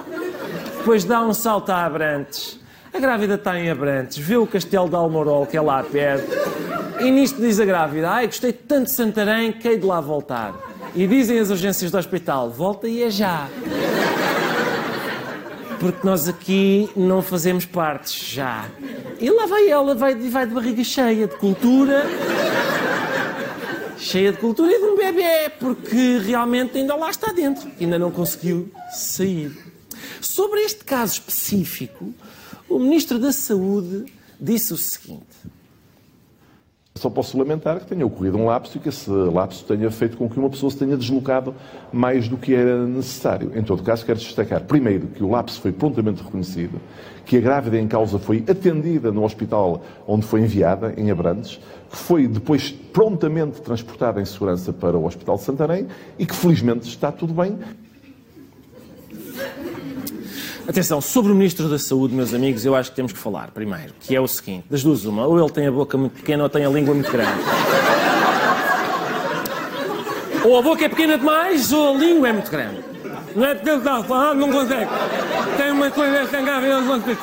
Depois 0.78 1.06
dá 1.06 1.22
um 1.22 1.34
salto 1.34 1.72
a 1.72 1.86
Abrantes. 1.86 2.60
A 2.94 3.00
grávida 3.00 3.34
está 3.34 3.60
em 3.60 3.72
Abrantes, 3.72 4.20
vê 4.20 4.38
o 4.38 4.46
castelo 4.46 4.88
de 4.88 4.96
Almorol, 4.96 5.48
que 5.48 5.58
é 5.58 5.62
lá 5.62 5.84
perto, 5.84 6.30
e 7.00 7.10
nisto 7.10 7.42
diz 7.42 7.60
a 7.60 7.66
grávida: 7.66 8.10
Ai, 8.10 8.28
gostei 8.28 8.54
tanto 8.54 8.86
de 8.86 8.92
Santarém 8.92 9.52
que 9.52 9.68
hei 9.68 9.78
de 9.80 9.86
lá 9.86 10.00
voltar. 10.00 10.54
E 10.94 11.08
dizem 11.08 11.40
as 11.40 11.50
urgências 11.50 11.90
do 11.90 11.98
hospital: 11.98 12.52
Volta 12.52 12.88
e 12.88 13.02
é 13.02 13.10
já. 13.10 13.50
Porque 15.80 16.06
nós 16.06 16.30
aqui 16.30 16.88
não 16.96 17.24
fazemos 17.24 17.66
partes 17.66 18.14
já. 18.14 18.66
E 19.20 19.30
lá 19.30 19.48
vai 19.48 19.68
ela, 19.68 19.96
vai, 19.96 20.14
vai 20.14 20.46
de 20.46 20.54
barriga 20.54 20.84
cheia 20.84 21.28
de 21.28 21.36
cultura. 21.36 22.06
cheia 23.98 24.32
de 24.32 24.38
cultura 24.38 24.72
e 24.72 24.80
de 24.80 24.86
um 24.86 24.96
bebê, 24.96 25.50
porque 25.60 26.20
realmente 26.20 26.78
ainda 26.78 26.96
lá 26.96 27.10
está 27.10 27.32
dentro, 27.32 27.72
ainda 27.82 27.98
não 27.98 28.12
conseguiu 28.12 28.72
sair. 28.92 29.52
Sobre 30.22 30.62
este 30.62 30.86
caso 30.86 31.14
específico, 31.14 32.14
o 32.75 32.80
Ministro 32.80 33.20
da 33.20 33.32
Saúde 33.32 34.06
disse 34.39 34.74
o 34.74 34.77
seguinte: 34.77 35.24
só 36.96 37.10
posso 37.10 37.38
lamentar 37.38 37.80
que 37.80 37.88
tenha 37.88 38.06
ocorrido 38.06 38.38
um 38.38 38.46
lapso 38.46 38.77
e 38.77 38.80
que 38.80 38.89
esse 38.89 39.10
lapso 39.10 39.65
tenha 39.65 39.89
feito 39.92 40.15
com 40.15 40.30
que 40.30 40.39
uma 40.39 40.50
pessoa 40.50 40.72
se 40.72 40.77
tenha 40.77 40.96
deslocado 40.96 41.56
mais 41.92 42.27
do 42.27 42.38
que 42.38 42.53
era 42.53 42.86
necessário. 42.86 43.51
Em 43.56 43.63
todo 43.63 43.84
caso, 43.84 44.06
quero 44.06 44.20
destacar, 44.20 44.62
primeiro, 44.63 45.08
que 45.08 45.24
o 45.24 45.30
lapso 45.30 45.60
foi 45.60 45.72
prontamente 45.72 46.24
reconhecido, 46.24 46.80
que 47.25 47.38
a 47.38 47.42
grávida 47.42 47.80
em 47.80 47.88
causa 47.88 48.20
foi 48.20 48.44
atendida 48.48 49.12
no 49.12 49.24
hospital 49.24 49.84
onde 50.08 50.25
foi 50.25 50.42
enviada, 50.42 50.94
em 50.96 51.10
Abrantes, 51.10 51.60
que 51.89 51.98
foi 51.98 52.27
depois 52.27 52.72
prontamente 52.72 53.60
transportada 53.62 54.22
em 54.22 54.25
segurança 54.25 54.72
para 54.72 54.98
o 54.98 55.06
Hospital 55.06 55.36
de 55.36 55.44
Santarém 55.44 55.88
e 56.18 56.25
que, 56.25 56.36
felizmente, 56.36 56.88
está 56.88 57.12
tudo 57.12 57.34
bem. 57.34 57.58
Atenção, 60.67 61.01
sobre 61.01 61.29
o 61.29 61.36
Ministro 61.36 61.67
da 61.67 61.77
Saúde, 61.77 62.15
meus 62.15 62.34
amigos, 62.34 62.65
eu 62.65 62.74
acho 62.74 62.89
que 62.89 62.96
temos 62.96 63.12
que 63.12 63.20
falar 63.20 63.51
primeiro, 63.51 63.93
que 64.00 64.15
é 64.15 64.22
o 64.22 64.27
seguinte: 64.27 64.65
das 64.70 64.82
duas, 64.82 65.03
uma, 65.03 65.27
ou 65.27 65.38
ele 65.38 65.50
tem 65.50 65.67
a 65.67 65.72
boca 65.72 65.98
muito 65.98 66.13
pequena 66.13 66.43
ou 66.43 66.50
tem 66.50 66.65
a 66.65 66.70
língua 66.70 66.93
muito 66.93 67.12
grande. 67.12 67.41
Ou 70.46 70.58
a 70.58 70.62
boca 70.62 70.86
é 70.86 70.89
pequena 70.89 71.17
demais 71.17 71.72
ou 71.74 71.93
a 71.93 71.98
língua 71.98 72.29
é 72.29 72.34
muito 72.34 72.50
grande. 72.50 72.82
Não 73.36 73.46
é 73.46 73.55
porque 73.55 73.70
ele 73.70 73.77
está 73.79 73.98
a 73.98 74.03
falar, 74.03 74.36
não 74.36 74.51
consegue. 74.51 74.89
Tem 75.58 75.72
uma 75.72 75.91
coisa 75.91 76.27
sem 76.29 76.46
grave, 76.46 76.67
ele 76.67 76.82
não 76.82 77.00
consegue. 77.00 77.22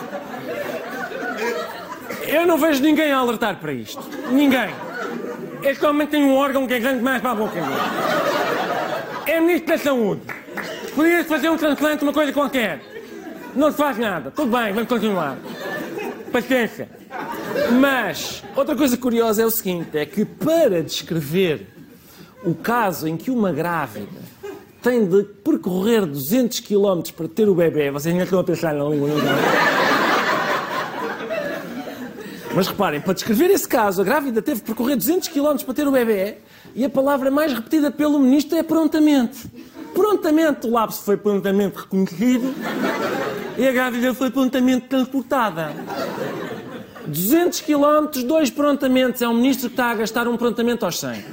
Eu 2.27 2.47
não 2.47 2.59
vejo 2.59 2.83
ninguém 2.83 3.11
a 3.11 3.19
alertar 3.19 3.57
para 3.57 3.73
isto. 3.73 4.03
Ninguém. 4.31 4.71
Este 5.63 5.85
homem 5.87 6.07
tem 6.07 6.23
um 6.25 6.35
órgão 6.35 6.67
que 6.67 6.75
é 6.75 6.79
grande 6.79 6.99
demais 6.99 7.23
para 7.23 7.31
a 7.31 7.35
boca. 7.35 7.59
É 9.27 9.41
Ministro 9.41 9.69
da 9.69 9.79
Saúde. 9.79 10.21
Podia-se 10.95 11.29
fazer 11.29 11.49
um 11.49 11.57
transplante, 11.57 12.03
uma 12.03 12.13
coisa 12.13 12.33
qualquer. 12.33 13.00
Não 13.55 13.71
se 13.71 13.77
faz 13.77 13.99
nada. 13.99 14.31
Tudo 14.31 14.57
bem, 14.57 14.73
vamos 14.73 14.89
continuar. 14.89 15.39
Paciência. 16.33 16.89
Mas, 17.81 18.43
outra 18.55 18.77
coisa 18.77 18.97
curiosa 18.97 19.43
é 19.43 19.47
o 19.47 19.51
seguinte: 19.51 19.99
é 19.99 20.07
que 20.07 20.25
para 20.25 20.83
descrever 20.83 21.67
o 22.45 22.55
caso 22.55 23.07
em 23.09 23.17
que 23.17 23.31
uma 23.31 23.53
grávida 23.53 24.21
tem 24.83 25.07
de 25.07 25.25
percorrer 25.25 26.07
200 26.07 26.61
km 26.61 27.03
para 27.15 27.29
ter 27.29 27.49
o 27.49 27.55
bebê, 27.55 27.91
vocês 27.91 28.13
ainda 28.13 28.25
estão 28.25 28.39
a 28.39 28.45
pensar 28.45 28.73
na 28.73 28.85
língua, 28.85 29.09
não 29.09 29.19
é? 29.19 29.81
Mas 32.55 32.67
reparem, 32.67 33.01
para 33.01 33.13
descrever 33.13 33.51
esse 33.51 33.69
caso, 33.69 34.01
a 34.01 34.05
grávida 34.05 34.43
teve 34.43 34.61
que 34.61 34.67
percorrer 34.67 34.97
200 34.97 35.29
km 35.29 35.57
para 35.65 35.75
ter 35.75 35.87
o 35.87 35.93
bebê 35.93 36.39
e 36.75 36.85
a 36.85 36.91
palavra 36.91 37.31
mais 37.31 37.53
repetida 37.53 37.91
pelo 37.91 38.19
ministro 38.19 38.57
é 38.59 38.63
prontamente. 38.63 39.49
Prontamente, 39.95 40.67
o 40.67 40.71
lapso 40.71 41.03
foi 41.03 41.17
prontamente 41.17 41.77
reconhecido 41.79 42.55
e 43.59 43.67
a 43.67 43.73
grávida 43.73 44.15
foi 44.15 44.31
prontamente 44.31 44.87
transportada. 44.87 45.73
200 47.07 47.61
km, 47.61 48.23
dois 48.27 48.51
prontamentos. 48.51 49.21
É 49.23 49.29
um 49.29 49.35
ministro 49.35 49.69
que 49.69 49.75
está 49.75 49.91
a 49.91 49.95
gastar 49.95 50.29
um 50.29 50.37
prontamento 50.37 50.85
aos 50.85 50.99
100. 50.99 51.25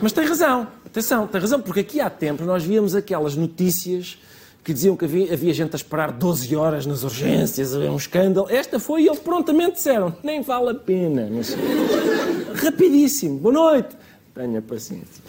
Mas 0.00 0.12
tem 0.12 0.26
razão, 0.26 0.68
atenção, 0.84 1.26
tem 1.26 1.40
razão, 1.40 1.60
porque 1.60 1.80
aqui 1.80 2.00
há 2.00 2.10
tempos 2.10 2.46
nós 2.46 2.62
víamos 2.62 2.94
aquelas 2.94 3.34
notícias 3.34 4.18
que 4.62 4.72
diziam 4.72 4.96
que 4.96 5.04
havia, 5.04 5.32
havia 5.32 5.54
gente 5.54 5.74
a 5.74 5.76
esperar 5.76 6.12
12 6.12 6.54
horas 6.56 6.86
nas 6.86 7.02
urgências, 7.02 7.74
havia 7.74 7.90
um 7.90 7.96
escândalo. 7.96 8.48
Esta 8.50 8.78
foi 8.78 9.02
e 9.02 9.06
eles 9.06 9.18
prontamente 9.18 9.74
disseram: 9.74 10.14
nem 10.22 10.42
vale 10.42 10.70
a 10.70 10.74
pena. 10.74 11.28
Mas... 11.30 11.56
Rapidíssimo, 12.62 13.38
boa 13.38 13.54
noite. 13.54 13.96
Tenha 14.36 14.60
paciência. 14.60 15.24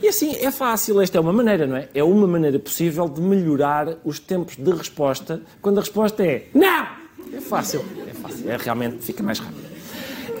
E 0.00 0.06
assim, 0.06 0.36
é 0.36 0.52
fácil, 0.52 1.00
esta 1.00 1.18
é 1.18 1.20
uma 1.20 1.32
maneira, 1.32 1.66
não 1.66 1.76
é? 1.76 1.88
É 1.92 2.04
uma 2.04 2.26
maneira 2.28 2.60
possível 2.60 3.08
de 3.08 3.20
melhorar 3.20 3.96
os 4.04 4.20
tempos 4.20 4.54
de 4.54 4.70
resposta 4.70 5.42
quando 5.60 5.78
a 5.78 5.80
resposta 5.80 6.24
é 6.24 6.46
não! 6.54 6.86
É 7.32 7.40
fácil, 7.40 7.84
é 8.08 8.14
fácil, 8.14 8.48
é, 8.48 8.56
realmente 8.56 8.98
fica 8.98 9.20
mais 9.20 9.40
rápido. 9.40 9.66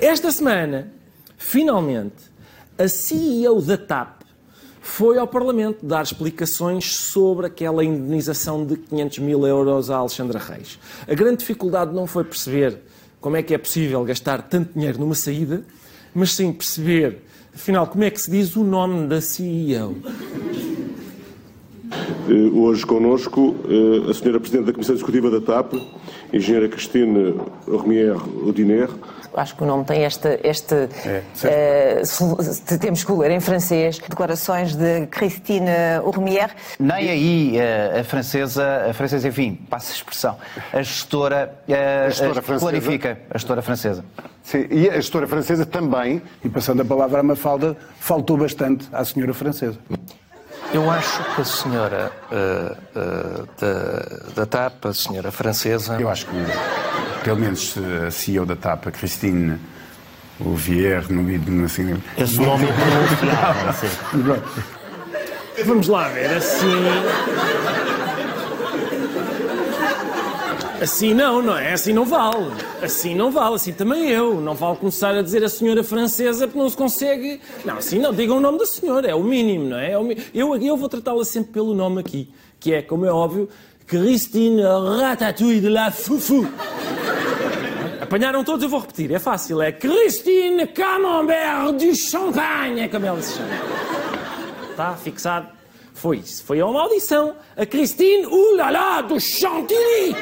Esta 0.00 0.30
semana, 0.30 0.92
finalmente, 1.36 2.14
a 2.78 2.86
CEO 2.86 3.60
da 3.60 3.76
TAP 3.76 4.22
foi 4.80 5.18
ao 5.18 5.26
Parlamento 5.26 5.84
dar 5.84 6.04
explicações 6.04 6.94
sobre 6.94 7.46
aquela 7.46 7.84
indenização 7.84 8.64
de 8.64 8.76
500 8.76 9.18
mil 9.18 9.44
euros 9.44 9.90
a 9.90 9.96
Alexandra 9.96 10.38
Reis. 10.38 10.78
A 11.08 11.14
grande 11.14 11.38
dificuldade 11.38 11.92
não 11.92 12.06
foi 12.06 12.22
perceber 12.22 12.78
como 13.20 13.36
é 13.36 13.42
que 13.42 13.52
é 13.52 13.58
possível 13.58 14.04
gastar 14.04 14.42
tanto 14.42 14.74
dinheiro 14.74 15.00
numa 15.00 15.16
saída, 15.16 15.64
mas 16.16 16.32
sim 16.32 16.52
perceber 16.52 17.26
Afinal, 17.56 17.86
como 17.86 18.04
é 18.04 18.10
que 18.10 18.20
se 18.20 18.30
diz 18.30 18.54
o 18.54 18.62
nome 18.62 19.08
da 19.08 19.18
CEO? 19.18 19.96
Eh, 22.28 22.50
hoje 22.58 22.84
connosco 22.84 23.54
eh, 23.68 24.10
a 24.10 24.14
senhora 24.14 24.40
Presidente 24.40 24.66
da 24.66 24.72
Comissão 24.72 24.94
Executiva 24.94 25.30
da 25.30 25.40
TAP, 25.40 25.74
Engenheira 26.32 26.68
Cristina 26.68 27.34
Romier 27.68 28.16
Odiner. 28.44 28.88
Acho 29.32 29.54
que 29.54 29.62
o 29.62 29.66
nome 29.66 29.84
tem 29.84 30.02
este. 30.02 30.40
este 30.42 30.88
é, 31.44 32.02
uh, 32.02 32.78
temos 32.78 33.04
que 33.04 33.12
ler 33.12 33.30
em 33.30 33.38
francês. 33.38 33.98
Declarações 33.98 34.74
de 34.74 35.06
Christine 35.08 35.98
Romier. 36.02 36.50
Nem 36.80 37.10
aí 37.10 37.56
a 38.00 38.02
francesa, 38.02 38.86
a 38.88 38.94
francesa, 38.94 39.28
enfim, 39.28 39.54
passa 39.68 39.92
a 39.92 39.94
expressão. 39.94 40.36
A 40.72 40.82
gestora, 40.82 41.54
a 41.68 42.08
gestora 42.08 42.40
a, 42.40 42.58
clarifica, 42.58 43.18
a 43.30 43.36
gestora 43.36 43.60
francesa. 43.60 44.04
Sim, 44.42 44.66
e 44.70 44.88
a 44.88 44.94
gestora 44.94 45.26
francesa 45.26 45.66
também, 45.66 46.22
e 46.42 46.48
passando 46.48 46.80
a 46.80 46.84
palavra 46.84 47.20
à 47.20 47.22
Mafalda, 47.22 47.76
faltou 48.00 48.38
bastante 48.38 48.88
à 48.90 49.04
senhora 49.04 49.34
francesa. 49.34 49.78
Eu 50.76 50.90
acho 50.90 51.24
que 51.34 51.40
a 51.40 51.44
senhora 51.44 52.12
uh, 52.30 52.76
uh, 52.98 53.48
da, 53.58 54.34
da 54.34 54.44
TAP, 54.44 54.84
a 54.84 54.92
senhora 54.92 55.32
francesa. 55.32 55.96
Eu 55.98 56.06
acho 56.06 56.26
que, 56.26 56.36
pelo 57.24 57.38
menos, 57.38 57.74
a 58.06 58.10
CEO 58.10 58.44
da 58.44 58.56
TAP, 58.56 58.88
a 58.88 58.90
Christine 58.90 59.58
Ouvier, 60.38 61.10
no 61.10 61.24
vídeo, 61.24 61.64
assim. 61.64 61.98
Esse 62.18 62.38
nome 62.38 62.66
é 62.66 62.72
pronunciado, 62.74 64.42
Vamos 65.64 65.88
lá 65.88 66.08
ver, 66.08 66.36
assim. 66.36 66.66
Assim 70.80 71.14
não, 71.14 71.40
não 71.40 71.56
é? 71.56 71.72
Assim 71.72 71.92
não 71.92 72.04
vale. 72.04 72.52
Assim 72.82 73.14
não 73.14 73.30
vale, 73.30 73.54
assim 73.54 73.72
também 73.72 74.10
eu. 74.10 74.40
Não 74.40 74.54
vale 74.54 74.76
começar 74.76 75.14
a 75.14 75.22
dizer 75.22 75.42
a 75.42 75.48
senhora 75.48 75.82
francesa 75.82 76.46
porque 76.46 76.58
não 76.58 76.68
se 76.68 76.76
consegue. 76.76 77.40
Não, 77.64 77.78
assim 77.78 77.98
não, 77.98 78.12
digam 78.12 78.36
o 78.36 78.40
nome 78.40 78.58
da 78.58 78.66
senhora, 78.66 79.08
é 79.08 79.14
o 79.14 79.24
mínimo, 79.24 79.70
não 79.70 79.78
é? 79.78 79.92
é 79.92 80.02
mi... 80.02 80.18
Eu, 80.34 80.54
eu 80.56 80.76
vou 80.76 80.88
tratá-la 80.88 81.24
sempre 81.24 81.52
pelo 81.52 81.74
nome 81.74 82.00
aqui, 82.00 82.28
que 82.60 82.74
é, 82.74 82.82
como 82.82 83.06
é 83.06 83.10
óbvio, 83.10 83.48
Christine 83.86 84.62
Ratatouille 84.62 85.60
de 85.60 85.68
la 85.68 85.90
Fufu. 85.90 86.46
Apanharam 88.00 88.44
todos, 88.44 88.62
eu 88.62 88.68
vou 88.68 88.80
repetir, 88.80 89.10
é 89.10 89.18
fácil, 89.18 89.62
é 89.62 89.72
Christine 89.72 90.66
Camembert 90.68 91.72
du 91.72 91.96
Champagne, 91.96 92.82
é 92.82 92.88
como 92.88 93.06
ela 93.06 93.20
se 93.22 93.38
chama. 93.38 93.48
Está 94.70 94.94
fixado? 94.94 95.55
Foi 95.96 96.18
isso. 96.18 96.44
Foi 96.44 96.62
uma 96.62 96.82
audição. 96.82 97.34
A 97.56 97.64
Christine, 97.64 98.26
ulala, 98.26 99.00
do 99.00 99.18
Chantilly. 99.18 100.14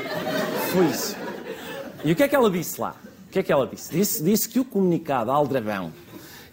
Foi 0.73 0.87
isso. 0.87 1.17
E 2.05 2.13
o 2.13 2.17
que 2.17 2.23
é 2.23 2.29
que 2.29 2.37
ela 2.37 2.49
disse 2.49 2.81
lá? 2.81 2.95
O 3.27 3.31
que 3.33 3.41
é 3.41 3.43
que 3.43 3.53
ela 3.53 3.67
disse? 3.67 3.93
Disse, 3.93 4.23
disse 4.23 4.49
que 4.49 4.61
o 4.61 4.65
comunicado 4.65 5.33
Aldrabão 5.33 5.93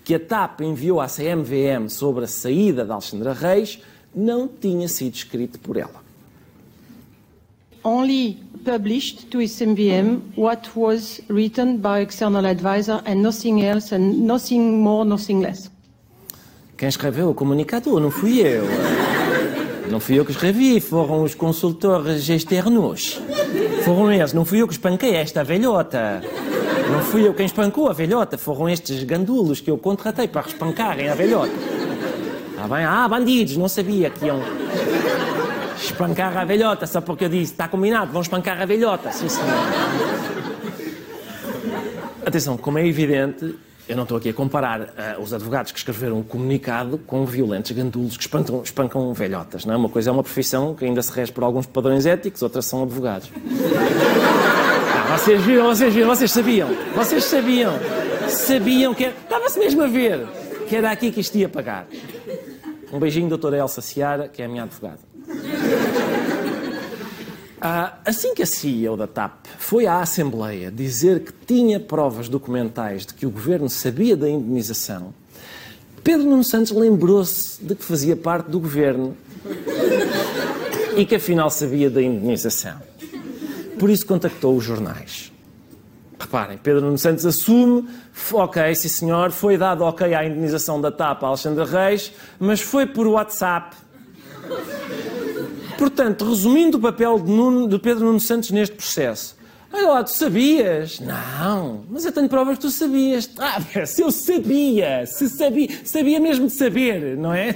que 0.04 0.16
a 0.16 0.20
TAP 0.20 0.62
enviou 0.62 1.00
à 1.00 1.08
CMVM 1.08 1.88
sobre 1.88 2.24
a 2.24 2.28
saída 2.28 2.84
de 2.84 2.92
Alexandra 2.92 3.34
Reis 3.34 3.80
não 4.14 4.48
tinha 4.48 4.88
sido 4.88 5.14
escrito 5.14 5.60
por 5.60 5.78
ela. 5.78 6.02
Only 7.84 8.40
published 8.66 9.28
to 9.28 9.38
CMVM 9.38 10.22
what 10.36 10.70
was 10.76 11.22
written 11.30 11.78
by 11.78 12.02
external 12.02 12.46
advisor 12.46 13.02
and 13.06 13.22
nothing 13.22 13.64
else 13.64 13.94
and 13.94 14.26
nothing 14.26 14.82
more, 14.82 15.08
nothing 15.08 15.42
less. 15.42 15.70
Quem 16.82 16.90
escreveu 16.90 17.30
o 17.30 17.36
comunicado 17.36 18.00
não 18.00 18.10
fui 18.10 18.40
eu. 18.42 18.64
Não 19.92 20.00
fui 20.00 20.18
eu 20.18 20.24
que 20.24 20.32
escrevi, 20.32 20.80
foram 20.80 21.22
os 21.22 21.36
consultores 21.36 22.30
externos. 22.30 23.20
Foram 23.84 24.10
eles, 24.10 24.32
não 24.32 24.46
fui 24.46 24.62
eu 24.62 24.68
que 24.68 24.74
espanquei 24.74 25.16
esta 25.16 25.44
velhota. 25.44 26.24
Não 26.90 27.02
fui 27.02 27.28
eu 27.28 27.34
quem 27.34 27.46
espancou 27.46 27.90
a 27.90 27.94
velhota, 27.94 28.38
foram 28.38 28.70
estes 28.70 29.04
gandulos 29.04 29.60
que 29.60 29.70
eu 29.70 29.78
contratei 29.78 30.30
para 30.30 30.48
espancarem 30.48 31.10
a 31.10 31.14
velhota. 31.14 31.52
Ah, 32.58 32.68
bem? 32.70 32.86
Ah, 32.86 33.06
bandidos, 33.06 33.58
não 33.58 33.68
sabia 33.68 34.10
que 34.10 34.26
iam 34.26 34.42
espancar 35.76 36.38
a 36.38 36.46
velhota, 36.46 36.88
só 36.88 37.02
porque 37.02 37.26
eu 37.26 37.30
disse, 37.30 37.52
está 37.52 37.68
combinado, 37.68 38.14
vão 38.14 38.22
espancar 38.22 38.62
a 38.62 38.66
velhota. 38.66 39.12
Sim, 39.12 39.28
senhor. 39.28 39.50
Atenção, 42.26 42.56
como 42.56 42.78
é 42.78 42.88
evidente, 42.88 43.56
eu 43.92 43.98
não 43.98 44.04
estou 44.04 44.18
aqui 44.18 44.30
a 44.30 44.34
comparar 44.34 44.80
uh, 44.80 45.22
os 45.22 45.34
advogados 45.34 45.74
que 45.74 45.78
escreveram 45.78 46.20
um 46.20 46.24
comunicado 46.24 46.98
com 46.98 47.26
violentos 47.26 47.72
gandulos 47.72 48.16
que 48.16 48.24
espancam, 48.24 48.64
espancam 48.64 49.14
velhotas. 49.14 49.66
Não 49.66 49.74
é? 49.74 49.78
Uma 49.78 49.90
coisa 49.90 50.10
é 50.10 50.14
uma 50.14 50.24
profissão 50.24 50.74
que 50.74 50.86
ainda 50.86 51.02
se 51.02 51.12
rege 51.12 51.30
por 51.30 51.44
alguns 51.44 51.66
padrões 51.66 52.06
éticos, 52.06 52.42
outras 52.42 52.66
são 52.66 52.84
advogados. 52.84 53.30
Vocês 55.12 55.42
viram, 55.42 55.68
vocês 55.68 55.94
viram, 55.94 56.08
vocês 56.08 56.32
sabiam. 56.32 56.70
Vocês 56.96 57.26
sabiam. 57.26 57.74
Sabiam 58.30 58.94
que 58.94 59.04
era. 59.04 59.14
Estava-se 59.14 59.60
mesmo 59.60 59.84
a 59.84 59.88
ver 59.88 60.26
que 60.70 60.76
era 60.78 60.90
aqui 60.90 61.12
que 61.12 61.20
isto 61.20 61.38
ia 61.38 61.50
pagar. 61.50 61.86
Um 62.94 62.98
beijinho, 62.98 63.28
doutora 63.28 63.58
Elsa 63.58 63.82
Seara, 63.82 64.30
que 64.30 64.42
é 64.42 64.46
a 64.46 64.48
minha 64.48 64.64
advogada. 64.64 65.11
Ah, 67.64 68.00
assim 68.04 68.34
que 68.34 68.42
a 68.42 68.46
CEO 68.48 68.98
da 68.98 69.06
TAP 69.06 69.46
foi 69.60 69.86
à 69.86 70.00
Assembleia 70.00 70.72
dizer 70.72 71.20
que 71.20 71.32
tinha 71.46 71.80
provas 71.80 72.28
documentais 72.28 73.06
de 73.06 73.14
que 73.14 73.24
o 73.24 73.30
governo 73.30 73.70
sabia 73.70 74.18
da 74.18 74.28
indenização, 74.28 75.14
Pedro 76.04 76.28
Nuno 76.28 76.44
Santos 76.44 76.72
lembrou-se 76.72 77.64
de 77.64 77.76
que 77.76 77.84
fazia 77.84 78.16
parte 78.16 78.50
do 78.50 78.60
governo 78.60 79.16
e 80.98 81.06
que 81.06 81.14
afinal 81.14 81.52
sabia 81.52 81.88
da 81.88 82.02
indenização. 82.02 82.82
Por 83.78 83.92
isso 83.92 84.08
contactou 84.08 84.58
os 84.58 84.64
jornais. 84.64 85.32
Reparem, 86.20 86.58
Pedro 86.58 86.82
Nuno 86.82 86.98
Santos 86.98 87.28
assume, 87.28 87.88
ok, 88.34 88.74
sim 88.74 88.88
senhor, 88.88 89.30
foi 89.32 89.56
dado 89.56 89.84
ok 89.84 90.16
à 90.16 90.26
indenização 90.26 90.82
da 90.82 90.92
TAP 90.92 91.24
a 91.24 91.28
Alexandre 91.28 91.66
Reis, 91.66 92.12
mas 92.40 92.60
foi 92.60 92.88
por 92.88 93.06
WhatsApp. 93.06 93.76
Portanto, 95.82 96.30
resumindo 96.30 96.78
o 96.78 96.80
papel 96.80 97.18
de, 97.18 97.32
Nuno, 97.32 97.68
de 97.68 97.80
Pedro 97.80 98.06
Nuno 98.06 98.20
Santos 98.20 98.52
neste 98.52 98.76
processo. 98.76 99.36
Olha 99.74 99.88
lá, 99.88 100.04
tu 100.04 100.12
sabias? 100.12 101.00
Não, 101.00 101.84
mas 101.90 102.06
eu 102.06 102.12
tenho 102.12 102.30
provas 102.30 102.58
que 102.58 102.62
tu 102.62 102.70
sabias. 102.70 103.28
Ah, 103.40 103.60
se 103.88 104.04
eu 104.04 104.12
sabia, 104.12 105.08
se 105.08 105.28
sabia, 105.28 105.70
sabia 105.84 106.20
mesmo 106.20 106.46
de 106.46 106.54
saber, 106.54 107.18
não 107.18 107.34
é? 107.34 107.56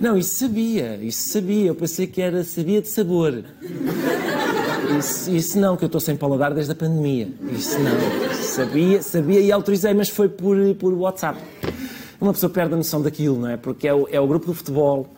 Não, 0.00 0.10
não 0.10 0.18
isso 0.18 0.34
sabia, 0.34 0.98
isso 1.00 1.28
sabia. 1.28 1.68
Eu 1.68 1.76
pensei 1.76 2.08
que 2.08 2.20
era 2.20 2.42
sabia 2.42 2.82
de 2.82 2.88
sabor. 2.88 3.44
Isso, 4.98 5.30
isso 5.30 5.60
não, 5.60 5.76
que 5.76 5.84
eu 5.84 5.86
estou 5.86 6.00
sem 6.00 6.16
paladar 6.16 6.52
desde 6.52 6.72
a 6.72 6.74
pandemia. 6.74 7.28
Isso 7.52 7.78
não. 7.78 8.34
Sabia, 8.34 9.00
sabia 9.00 9.38
e 9.38 9.52
autorizei, 9.52 9.94
mas 9.94 10.08
foi 10.08 10.28
por, 10.28 10.56
por 10.74 10.92
WhatsApp 10.94 11.38
uma 12.20 12.32
pessoa 12.32 12.50
perde 12.50 12.74
a 12.74 12.76
noção 12.76 13.00
daquilo, 13.00 13.38
não 13.38 13.48
é? 13.48 13.56
Porque 13.56 13.88
é 13.88 13.94
o, 13.94 14.06
é 14.10 14.20
o 14.20 14.26
grupo 14.26 14.46
do 14.46 14.54
futebol, 14.54 15.08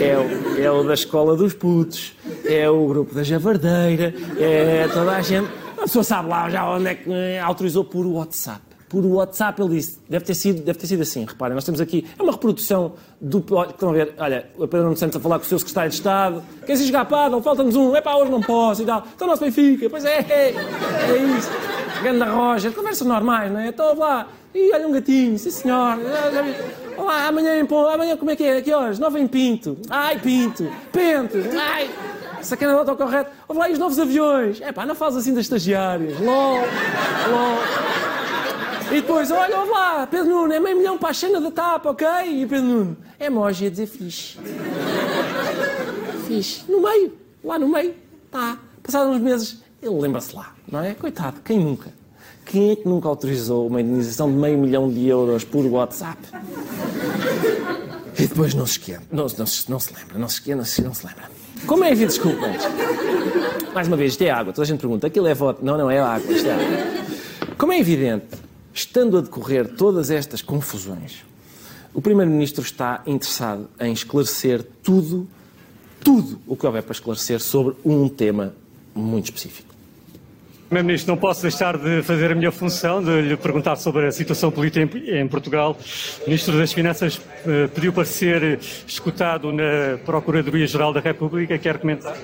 é 0.00 0.16
o, 0.18 0.60
é 0.60 0.70
o 0.70 0.82
da 0.82 0.94
escola 0.94 1.36
dos 1.36 1.54
putos, 1.54 2.14
é 2.44 2.68
o 2.68 2.86
grupo 2.86 3.14
da 3.14 3.22
javardeira, 3.22 4.14
é 4.38 4.88
toda 4.92 5.12
a 5.12 5.22
gente. 5.22 5.48
A 5.78 5.82
pessoa 5.82 6.02
sabe 6.02 6.28
lá 6.28 6.50
já 6.50 6.68
onde 6.68 6.88
é 6.88 6.94
que 6.94 7.10
eh, 7.10 7.38
autorizou 7.38 7.84
por 7.84 8.04
WhatsApp. 8.04 8.60
Por 8.88 9.04
WhatsApp 9.04 9.60
ele 9.60 9.76
disse, 9.76 10.00
deve 10.08 10.24
ter 10.24 10.34
sido, 10.34 10.62
deve 10.62 10.78
ter 10.78 10.86
sido 10.86 11.02
assim, 11.02 11.24
reparem, 11.24 11.54
nós 11.54 11.64
temos 11.64 11.80
aqui, 11.80 12.06
é 12.18 12.22
uma 12.22 12.32
reprodução 12.32 12.94
do. 13.20 13.38
Estão 13.68 13.90
a 13.90 13.92
ver, 13.92 14.14
olha, 14.18 14.50
o 14.56 14.66
Pedro 14.66 14.84
Nuno 14.84 14.96
Santos 14.96 15.16
a 15.16 15.20
falar 15.20 15.38
com 15.38 15.44
o 15.44 15.48
seu 15.48 15.58
secretário 15.58 15.90
de 15.90 15.96
Estado, 15.96 16.42
queres 16.64 16.80
ir 16.80 16.86
jogar 16.86 17.06
falta-nos 17.06 17.76
um, 17.76 17.94
é 17.94 18.00
pá, 18.00 18.14
hoje 18.14 18.30
não 18.30 18.40
posso 18.40 18.82
e 18.82 18.86
tal. 18.86 19.06
Então 19.14 19.28
nosso 19.28 19.44
Benfica, 19.44 19.90
pois 19.90 20.04
é, 20.04 20.20
é, 20.20 20.54
é 20.54 21.36
isso. 21.38 21.50
Ganda 22.02 22.24
Roger, 22.26 22.72
conversas 22.72 23.06
normais, 23.06 23.52
não 23.52 23.60
é? 23.60 23.68
Estou 23.68 23.94
lá, 23.94 24.26
e 24.54 24.72
olha 24.72 24.88
um 24.88 24.92
gatinho, 24.92 25.38
sim 25.38 25.50
senhor. 25.50 25.98
Olá, 26.96 27.26
amanhã 27.28 27.58
em 27.58 27.66
Ponto. 27.66 27.88
Amanhã 27.88 28.16
como 28.16 28.30
é 28.30 28.36
que 28.36 28.44
é? 28.44 28.60
Que 28.60 28.72
horas? 28.72 28.98
Nove 28.98 29.20
em 29.20 29.26
Pinto. 29.26 29.76
Ai, 29.88 30.18
Pinto. 30.18 30.70
Pente. 30.92 31.38
Ai. 31.56 31.90
Sacana 32.42 32.72
do 32.72 32.78
autocorreto. 32.80 33.30
Olha 33.48 33.58
lá, 33.58 33.68
e 33.68 33.72
os 33.72 33.78
novos 33.78 33.98
aviões? 33.98 34.60
É 34.60 34.72
pá, 34.72 34.86
não 34.86 34.94
faz 34.94 35.16
assim 35.16 35.34
das 35.34 35.42
estagiárias. 35.42 36.18
LOL. 36.20 36.58
LOL. 37.30 37.58
E 38.90 39.02
depois, 39.02 39.30
olha, 39.30 39.58
olha 39.58 39.70
lá, 39.70 40.06
Pedro 40.06 40.30
Nuno, 40.30 40.52
é 40.52 40.58
meio 40.58 40.78
milhão 40.78 40.96
para 40.96 41.10
a 41.10 41.14
cena 41.14 41.40
da 41.40 41.50
tapa, 41.50 41.90
ok? 41.90 42.06
E 42.26 42.46
Pedro 42.46 42.64
Nuno, 42.64 42.96
é 43.20 43.26
emoji 43.26 43.66
a 43.66 43.70
dizer 43.70 43.86
fixe. 43.86 44.38
Fixe. 46.26 46.64
No 46.70 46.80
meio, 46.80 47.12
lá 47.44 47.58
no 47.58 47.68
meio, 47.68 47.94
tá. 48.30 48.56
Passados 48.82 49.14
uns 49.14 49.20
meses, 49.20 49.62
ele 49.82 49.94
lembra-se 49.94 50.34
lá, 50.34 50.54
não 50.70 50.80
é? 50.80 50.94
Coitado, 50.94 51.38
quem 51.44 51.58
nunca? 51.58 51.92
Quem 52.48 52.70
é 52.70 52.76
que 52.76 52.88
nunca 52.88 53.06
autorizou 53.06 53.66
uma 53.66 53.82
indenização 53.82 54.30
de 54.30 54.36
meio 54.38 54.56
milhão 54.56 54.90
de 54.90 55.06
euros 55.06 55.44
por 55.44 55.66
WhatsApp? 55.66 56.18
E 58.18 58.26
depois 58.26 58.54
não 58.54 58.64
se 58.66 58.72
esquenta, 58.72 59.02
não, 59.12 59.26
não, 59.26 59.46
não, 59.68 59.78
se 59.78 59.94
lembra, 59.94 60.18
não 60.18 60.28
se 60.28 60.34
esquenta, 60.36 60.56
não 60.56 60.64
se, 60.64 60.82
não 60.82 60.94
se 60.94 61.06
lembra. 61.06 61.30
Como 61.66 61.84
é 61.84 61.92
evidente, 61.92 62.14
desculpa. 62.14 62.46
Mais 63.74 63.86
uma 63.86 63.98
vez, 63.98 64.12
isto 64.12 64.22
é 64.22 64.30
água. 64.30 64.54
Toda 64.54 64.64
a 64.64 64.66
gente 64.66 64.80
pergunta, 64.80 65.06
aquilo 65.06 65.26
é 65.26 65.34
voto? 65.34 65.62
Não, 65.62 65.76
não 65.76 65.90
é 65.90 65.98
água, 65.98 66.32
isto 66.32 66.48
é 66.48 66.54
água. 66.54 67.54
Como 67.58 67.70
é 67.70 67.78
evidente, 67.78 68.28
estando 68.72 69.18
a 69.18 69.20
decorrer 69.20 69.68
todas 69.76 70.10
estas 70.10 70.40
confusões, 70.40 71.24
o 71.92 72.00
Primeiro-Ministro 72.00 72.62
está 72.62 73.02
interessado 73.06 73.68
em 73.78 73.92
esclarecer 73.92 74.64
tudo, 74.82 75.28
tudo 76.02 76.40
o 76.46 76.56
que 76.56 76.64
houver 76.64 76.82
para 76.82 76.92
esclarecer 76.92 77.40
sobre 77.40 77.76
um 77.84 78.08
tema 78.08 78.54
muito 78.94 79.26
específico. 79.26 79.67
Primeiro-Ministro, 80.68 81.14
não 81.14 81.18
posso 81.18 81.40
deixar 81.40 81.78
de 81.78 82.02
fazer 82.02 82.30
a 82.30 82.34
minha 82.34 82.52
função 82.52 83.02
de 83.02 83.22
lhe 83.22 83.36
perguntar 83.38 83.76
sobre 83.76 84.06
a 84.06 84.12
situação 84.12 84.50
política 84.50 84.86
em, 85.10 85.26
Portugal. 85.26 85.74
O 86.20 86.24
Ministro 86.26 86.58
das 86.58 86.74
Finanças 86.74 87.18
eh, 87.46 87.68
pediu 87.74 87.90
para 87.90 88.04
ser 88.04 88.58
escutado 88.86 89.50
na 89.50 89.96
Procuradoria-Geral 90.04 90.92
da 90.92 91.00
República. 91.00 91.56
Quer 91.56 91.78
comentar? 91.78 92.14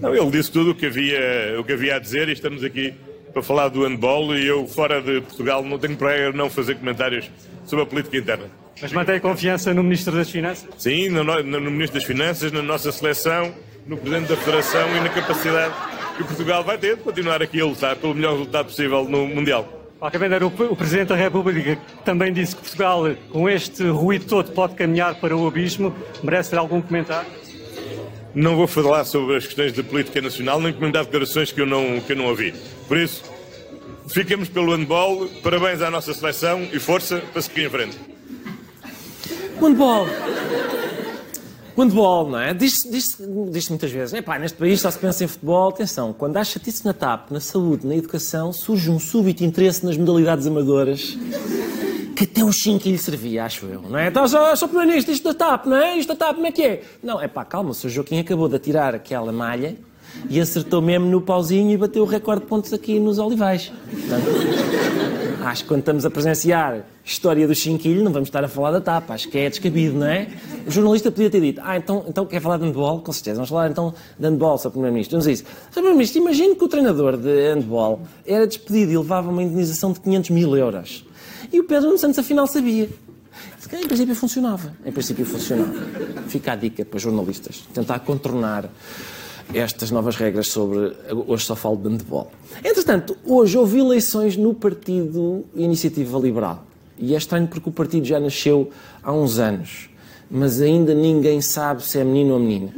Não, 0.00 0.14
ele 0.14 0.30
disse 0.30 0.52
tudo 0.52 0.70
o 0.70 0.74
que, 0.76 0.86
havia, 0.86 1.56
o 1.58 1.64
que 1.64 1.72
havia 1.72 1.96
a 1.96 1.98
dizer 1.98 2.28
e 2.28 2.32
estamos 2.34 2.62
aqui 2.62 2.94
para 3.32 3.42
falar 3.42 3.68
do 3.68 3.82
handball 3.82 4.32
e 4.32 4.46
eu, 4.46 4.64
fora 4.68 5.02
de 5.02 5.20
Portugal, 5.22 5.64
não 5.64 5.76
tenho 5.76 5.96
para 5.96 6.32
não 6.32 6.48
fazer 6.48 6.76
comentários 6.76 7.28
sobre 7.64 7.82
a 7.82 7.86
política 7.86 8.16
interna. 8.16 8.44
Mas 8.80 8.92
mantém 8.92 9.18
confiança 9.18 9.74
no 9.74 9.82
Ministro 9.82 10.14
das 10.14 10.30
Finanças? 10.30 10.68
Sim, 10.78 11.08
no, 11.08 11.24
no 11.24 11.70
Ministro 11.70 11.98
das 11.98 12.06
Finanças, 12.06 12.52
na 12.52 12.62
nossa 12.62 12.92
seleção, 12.92 13.52
no 13.88 13.96
Presidente 13.96 14.28
da 14.28 14.36
Federação 14.36 14.96
e 14.96 15.00
na 15.00 15.08
capacidade 15.08 15.74
que 16.18 16.24
Portugal 16.24 16.64
vai 16.64 16.76
ter 16.76 16.96
de 16.96 17.02
continuar 17.02 17.40
aqui 17.40 17.60
a 17.60 17.64
lutar 17.64 17.96
pelo 17.96 18.14
melhor 18.14 18.32
resultado 18.32 18.66
possível 18.66 19.04
no 19.04 19.26
Mundial. 19.26 19.66
Qualquer 19.98 20.42
o, 20.42 20.46
o 20.46 20.76
Presidente 20.76 21.08
da 21.08 21.16
República 21.16 21.78
também 22.04 22.32
disse 22.32 22.54
que 22.54 22.62
Portugal, 22.62 23.04
com 23.30 23.48
este 23.48 23.84
ruído 23.88 24.26
todo, 24.26 24.52
pode 24.52 24.74
caminhar 24.74 25.16
para 25.16 25.36
o 25.36 25.46
abismo. 25.46 25.94
Merece 26.22 26.56
algum 26.56 26.80
comentário? 26.80 27.28
Não 28.34 28.56
vou 28.56 28.66
falar 28.66 29.04
sobre 29.04 29.36
as 29.36 29.46
questões 29.46 29.72
de 29.72 29.82
política 29.82 30.20
nacional, 30.20 30.60
nem 30.60 30.72
comentar 30.72 31.04
declarações 31.04 31.50
que 31.50 31.60
eu 31.60 31.66
não, 31.66 32.00
que 32.00 32.12
eu 32.12 32.16
não 32.16 32.26
ouvi. 32.26 32.54
Por 32.86 32.96
isso, 32.96 33.24
fiquemos 34.08 34.48
pelo 34.48 34.74
handball, 34.74 35.28
parabéns 35.42 35.82
à 35.82 35.90
nossa 35.90 36.12
seleção 36.12 36.68
e 36.72 36.78
força 36.78 37.22
para 37.32 37.42
seguir 37.42 37.66
em 37.66 37.70
frente. 37.70 37.98
Handball! 39.60 40.06
Handball, 41.78 42.28
não 42.28 42.38
é? 42.38 42.52
Diz-se 42.52 42.90
diz 42.90 43.16
diz 43.50 43.68
muitas 43.68 43.90
vezes, 43.90 44.14
é 44.14 44.20
pá, 44.20 44.38
neste 44.38 44.58
país 44.58 44.80
só 44.80 44.90
se 44.90 44.98
pensa 44.98 45.24
em 45.24 45.28
futebol. 45.28 45.68
Atenção, 45.68 46.12
quando 46.12 46.36
há 46.36 46.44
chatice 46.44 46.84
na 46.84 46.92
TAP, 46.92 47.30
na 47.30 47.40
saúde, 47.40 47.86
na 47.86 47.94
educação, 47.94 48.52
surge 48.52 48.90
um 48.90 48.98
súbito 48.98 49.44
interesse 49.44 49.84
nas 49.84 49.96
modalidades 49.96 50.46
amadoras 50.46 51.16
que 52.16 52.24
até 52.24 52.42
o 52.42 52.50
chinque 52.50 52.90
lhe 52.90 52.98
servia, 52.98 53.44
acho 53.44 53.64
eu, 53.66 53.80
não 53.82 53.96
é? 53.96 54.08
Então, 54.08 54.26
só, 54.26 54.56
só 54.56 54.66
primeiro-ministro, 54.66 55.14
isto 55.14 55.32
da 55.32 55.34
TAP, 55.34 55.66
não 55.66 55.76
é? 55.76 55.96
Isto 55.96 56.08
da 56.08 56.16
TAP, 56.16 56.34
como 56.34 56.48
é 56.48 56.50
que 56.50 56.62
é? 56.64 56.82
Não, 57.00 57.20
é 57.20 57.28
pá, 57.28 57.44
calma, 57.44 57.70
o 57.70 57.74
Sr. 57.74 57.90
Joaquim 57.90 58.18
acabou 58.18 58.48
de 58.48 58.56
atirar 58.56 58.92
aquela 58.92 59.30
malha 59.30 59.76
e 60.28 60.40
acertou 60.40 60.82
mesmo 60.82 61.06
no 61.06 61.20
pauzinho 61.20 61.70
e 61.70 61.76
bateu 61.76 62.02
o 62.02 62.06
recorde 62.06 62.42
de 62.42 62.48
pontos 62.48 62.72
aqui 62.72 62.98
nos 62.98 63.20
Olivais. 63.20 63.70
Portanto, 63.88 65.07
acho 65.42 65.62
que 65.62 65.68
quando 65.68 65.80
estamos 65.80 66.04
a 66.04 66.10
presenciar 66.10 66.84
história 67.04 67.46
do 67.46 67.54
chinquilho, 67.54 68.02
não 68.02 68.12
vamos 68.12 68.28
estar 68.28 68.44
a 68.44 68.48
falar 68.48 68.70
da 68.70 68.80
tapa, 68.80 69.14
acho 69.14 69.28
que 69.28 69.38
é 69.38 69.48
descabido, 69.48 69.98
não 69.98 70.06
é? 70.06 70.28
O 70.66 70.70
jornalista 70.70 71.10
podia 71.10 71.30
ter 71.30 71.40
dito, 71.40 71.60
ah, 71.64 71.76
então, 71.76 72.04
então 72.08 72.26
quer 72.26 72.40
falar 72.40 72.58
de 72.58 72.64
handball? 72.64 73.00
Com 73.00 73.12
certeza, 73.12 73.36
vamos 73.36 73.48
falar 73.48 73.70
então 73.70 73.94
de 74.18 74.26
handball, 74.26 74.58
Sr. 74.58 74.70
Primeiro-Ministro. 74.70 75.18
Vamos 75.18 75.26
dizer 75.26 75.42
isso. 75.42 75.44
Sr. 75.44 75.72
Primeiro-Ministro, 75.72 76.20
imagine 76.20 76.54
que 76.54 76.64
o 76.64 76.68
treinador 76.68 77.16
de 77.16 77.54
handball 77.54 78.02
era 78.26 78.46
despedido 78.46 78.92
e 78.92 78.98
levava 78.98 79.30
uma 79.30 79.42
indenização 79.42 79.92
de 79.92 80.00
500 80.00 80.30
mil 80.30 80.56
euros. 80.56 81.04
E 81.52 81.60
o 81.60 81.64
Pedro 81.64 81.96
Santos 81.96 82.18
afinal 82.18 82.46
sabia. 82.46 82.88
Em 83.72 83.86
princípio 83.86 84.14
funcionava. 84.14 84.72
Em 84.84 84.92
princípio 84.92 85.24
funcionava. 85.24 85.74
Fica 86.26 86.52
a 86.52 86.56
dica 86.56 86.84
para 86.84 86.98
jornalistas. 86.98 87.64
Tentar 87.72 87.98
contornar 88.00 88.68
estas 89.54 89.90
novas 89.90 90.16
regras 90.16 90.48
sobre. 90.48 90.92
Hoje 91.26 91.44
só 91.44 91.56
falo 91.56 91.76
de 91.76 91.88
handball. 91.88 92.30
Entretanto, 92.64 93.16
hoje 93.24 93.56
houve 93.56 93.78
eleições 93.78 94.36
no 94.36 94.54
Partido 94.54 95.44
Iniciativa 95.54 96.18
Liberal. 96.18 96.64
E 96.98 97.14
é 97.14 97.18
estranho 97.18 97.46
porque 97.46 97.68
o 97.68 97.72
partido 97.72 98.04
já 98.04 98.18
nasceu 98.18 98.70
há 99.02 99.12
uns 99.12 99.38
anos, 99.38 99.88
mas 100.30 100.60
ainda 100.60 100.92
ninguém 100.94 101.40
sabe 101.40 101.84
se 101.84 101.98
é 101.98 102.04
menino 102.04 102.34
ou 102.34 102.40
menina. 102.40 102.72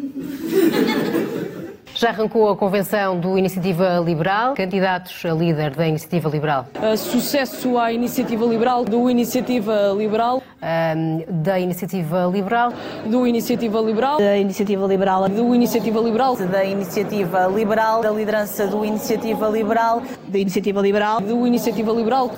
Já 2.01 2.09
arrancou 2.09 2.49
a 2.49 2.57
convenção 2.57 3.21
do 3.21 3.37
Iniciativa 3.37 4.03
Liberal. 4.03 4.55
Candidatos 4.55 5.23
a 5.23 5.35
líder 5.35 5.77
da 5.77 5.87
Iniciativa 5.87 6.31
Liberal? 6.31 6.67
Uh, 6.75 6.97
sucesso 6.97 7.77
à 7.77 7.93
Iniciativa 7.93 8.47
Liberal, 8.47 8.87
do 8.87 9.11
Iniciativa 9.11 9.93
Liberal. 9.95 10.43
Um, 10.63 11.43
da 11.43 11.61
Iniciativa 11.61 12.25
Liberal. 12.25 12.73
Do 13.05 13.27
Iniciativa 13.27 13.79
Liberal. 13.83 14.17
Da 14.17 14.35
Iniciativa 14.35 14.87
Liberal. 14.87 15.29
Do 15.29 15.55
Iniciativa 15.55 16.01
Liberal. 16.01 16.37
Da 16.37 16.65
Iniciativa 16.65 17.47
Liberal. 17.49 18.01
Da 18.01 18.11
liderança 18.11 18.67
do 18.67 18.83
Iniciativa 18.83 19.47
Liberal. 19.51 20.03
Da 20.27 20.39
Iniciativa 20.39 20.81
Liberal. 20.81 21.21
Do 21.21 21.47
Iniciativa 21.47 21.93
Liberal. 21.93 22.31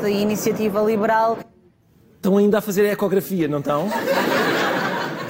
Da 0.00 0.08
Iniciativa 0.08 0.80
Liberal. 0.82 1.38
Estão 2.14 2.36
ainda 2.36 2.58
a 2.58 2.60
fazer 2.60 2.82
a 2.82 2.92
ecografia, 2.92 3.48
não 3.48 3.58
estão? 3.58 3.88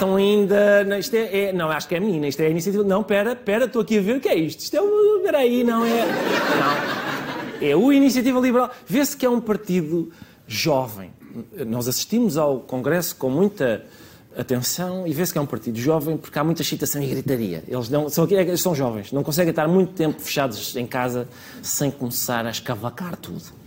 Então 0.01 0.17
ainda. 0.17 0.83
Não, 0.85 0.99
isto 0.99 1.15
é, 1.15 1.45
é- 1.49 1.53
Não, 1.53 1.71
acho 1.71 1.87
que 1.87 1.95
é 1.95 2.01
menina. 2.01 2.27
Isto 2.27 2.41
é 2.41 2.47
a 2.47 2.51
iniciativa. 2.51 2.83
Não, 2.83 3.03
pera, 3.03 3.37
pera, 3.37 3.67
estou 3.67 3.83
aqui 3.83 3.99
a 3.99 4.01
ver 4.01 4.17
o 4.17 4.21
que 4.21 4.29
é 4.29 4.35
isto. 4.35 4.61
Isto 4.61 4.77
é 4.77 4.81
o. 4.81 5.19
Espera 5.19 5.39
aí, 5.39 5.63
não 5.63 5.85
é. 5.85 6.07
Não. 6.07 7.69
É 7.69 7.77
o 7.77 7.93
Iniciativa 7.93 8.41
Liberal. 8.41 8.71
Vê-se 8.87 9.15
que 9.15 9.27
é 9.27 9.31
um 9.31 9.41
partido 9.41 10.11
jovem. 10.47 11.11
Nós 11.67 11.87
assistimos 11.87 12.39
ao 12.39 12.61
Congresso 12.61 13.15
com 13.17 13.29
muita 13.29 13.85
atenção 14.37 15.07
e 15.07 15.13
vê-se 15.13 15.33
que 15.33 15.39
é 15.39 15.43
um 15.43 15.47
partido 15.47 15.79
jovem 15.79 16.17
porque 16.17 16.39
há 16.39 16.43
muita 16.43 16.63
excitação 16.63 17.03
e 17.03 17.07
gritaria. 17.07 17.63
Eles, 17.69 17.91
não, 17.91 18.09
são, 18.09 18.27
eles 18.31 18.63
são 18.63 18.75
jovens, 18.75 19.13
não 19.13 19.23
conseguem 19.23 19.51
estar 19.51 19.69
muito 19.69 19.93
tempo 19.93 20.21
fechados 20.21 20.75
em 20.75 20.87
casa 20.87 21.29
sem 21.63 21.91
começar 21.91 22.47
a 22.47 22.51
escavacar 22.51 23.17
tudo. 23.17 23.60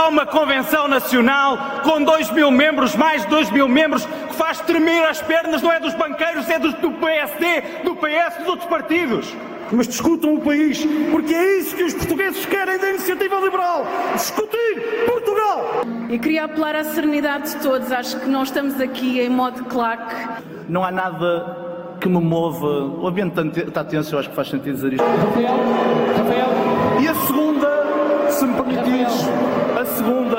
Há 0.00 0.06
uma 0.06 0.24
convenção 0.24 0.86
nacional 0.86 1.58
com 1.82 2.00
2 2.00 2.30
mil 2.30 2.52
membros, 2.52 2.94
mais 2.94 3.22
de 3.22 3.28
2 3.30 3.50
mil 3.50 3.66
membros, 3.66 4.06
que 4.06 4.34
faz 4.34 4.60
tremer 4.60 5.02
as 5.08 5.20
pernas, 5.20 5.60
não 5.60 5.72
é 5.72 5.80
dos 5.80 5.92
banqueiros, 5.92 6.48
é 6.48 6.56
dos, 6.56 6.72
do 6.74 6.92
PSD, 6.92 7.82
do 7.82 7.96
PS, 7.96 8.38
dos 8.38 8.46
outros 8.46 8.68
partidos. 8.68 9.34
Mas 9.72 9.88
discutam 9.88 10.34
o 10.34 10.40
país, 10.40 10.86
porque 11.10 11.34
é 11.34 11.58
isso 11.58 11.74
que 11.74 11.82
os 11.82 11.94
portugueses 11.94 12.46
querem 12.46 12.78
da 12.78 12.90
iniciativa 12.90 13.40
liberal. 13.40 13.84
Discutir 14.14 15.04
Portugal. 15.04 15.82
Eu 16.08 16.18
queria 16.20 16.44
apelar 16.44 16.76
à 16.76 16.84
serenidade 16.84 17.56
de 17.56 17.56
todos. 17.56 17.90
Acho 17.90 18.20
que 18.20 18.28
não 18.28 18.44
estamos 18.44 18.80
aqui 18.80 19.20
em 19.20 19.28
modo 19.28 19.64
claque. 19.64 20.14
Não 20.68 20.84
há 20.84 20.92
nada 20.92 21.96
que 22.00 22.08
me 22.08 22.20
mova. 22.20 22.84
O 23.00 23.08
ambiente 23.08 23.36
está 23.66 23.82
tenso, 23.82 24.14
eu 24.14 24.20
acho 24.20 24.30
que 24.30 24.36
faz 24.36 24.48
sentido 24.48 24.76
dizer 24.76 24.92
isto. 24.92 25.04
Rafael, 25.04 25.56
Rafael. 26.16 27.00
E 27.00 27.08
a 27.08 27.14
segunda, 27.16 28.30
se 28.30 28.44
me 28.46 28.54
permitires, 28.54 29.28
segunda. 29.96 30.37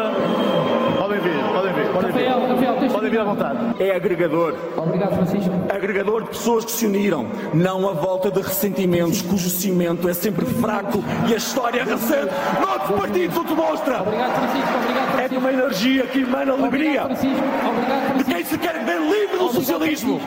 Rafael. 2.12 2.48
Rafael, 2.48 2.76
tens 2.80 2.91
podem 2.91 3.10
vir 3.10 3.19
à 3.19 3.24
vontade. 3.24 3.58
É 3.80 3.95
agregador. 3.95 4.56
Obrigado, 4.76 5.15
Francisco. 5.15 5.52
Agregador 5.74 6.24
de 6.24 6.30
pessoas 6.30 6.65
que 6.65 6.72
se 6.72 6.86
uniram, 6.86 7.26
não 7.54 7.88
a 7.89 7.93
volta 7.93 8.32
de 8.32 8.41
ressentimentos, 8.41 9.22
cujo 9.22 9.50
cimento 9.50 10.08
é 10.10 10.13
sempre 10.13 10.45
fraco 10.45 11.04
e 11.28 11.34
a 11.34 11.38
história 11.38 11.84
recente. 11.84 12.34
Noutros 12.60 13.00
partidos 13.00 13.38
o 13.38 13.43
demonstra. 13.43 14.02
Obrigado, 14.02 14.34
Francisco. 14.36 14.69
Obrigado, 14.84 15.12
Francisco. 15.12 15.19
É 15.22 15.28
de 15.28 15.38
uma 15.38 15.52
energia 15.52 16.08
que 16.08 16.19
emana 16.22 16.54
alegria. 16.54 17.04
Obrigado, 17.04 17.17
Francisco. 17.17 17.43
Obrigado, 17.69 18.17
De 18.17 18.24
Francisco. 18.24 18.32
quem 18.34 18.45
se 18.45 18.58
quer 18.58 18.86
ver 18.86 19.00
livre 19.02 19.38
do 19.38 19.50
socialismo. 19.54 20.22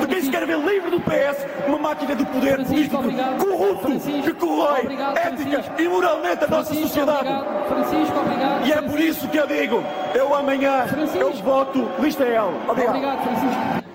De 0.00 0.06
quem 0.06 0.20
se 0.22 0.30
quer 0.30 0.46
ver 0.46 0.58
livre 0.58 0.90
do 0.90 1.00
PS, 1.00 1.46
uma 1.68 1.78
máquina 1.78 2.14
de 2.14 2.24
poder 2.26 2.64
político 2.64 3.02
corrupto 3.38 4.00
que 4.24 4.32
corrói 4.34 4.88
ética 5.16 5.64
e 5.78 5.88
moralmente 5.88 6.44
a 6.44 6.48
nossa 6.48 6.74
sociedade. 6.74 7.28
Francisco, 7.68 8.18
obrigado. 8.18 8.66
E 8.66 8.72
é 8.72 8.82
por 8.82 9.00
isso 9.00 9.28
que 9.28 9.36
eu 9.38 9.46
digo, 9.46 9.82
eu 10.14 10.34
amanhã, 10.34 10.84
eu 11.20 11.32
voto 11.34 11.88
lista 11.98 12.24
L. 12.24 12.48
Obrigado. 12.68 12.96
Obrigado, 12.96 13.22
Francisco. 13.22 13.90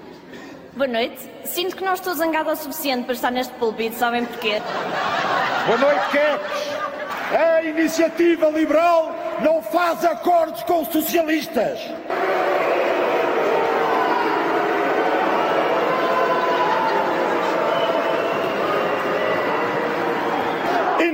Boa 0.73 0.88
noite. 0.88 1.17
Sinto 1.45 1.75
que 1.75 1.83
não 1.83 1.93
estou 1.93 2.13
zangada 2.13 2.51
o 2.51 2.55
suficiente 2.55 3.05
para 3.05 3.13
estar 3.13 3.31
neste 3.31 3.53
púlpito, 3.53 3.95
sabem 3.95 4.25
porquê? 4.25 4.61
Boa 5.65 5.77
noite, 5.77 6.09
Queques. 6.11 6.75
A 7.31 7.63
iniciativa 7.63 8.49
liberal 8.49 9.15
não 9.41 9.61
faz 9.61 10.05
acordos 10.05 10.61
com 10.63 10.81
os 10.81 10.89
socialistas. 10.89 11.79
E 20.99 21.11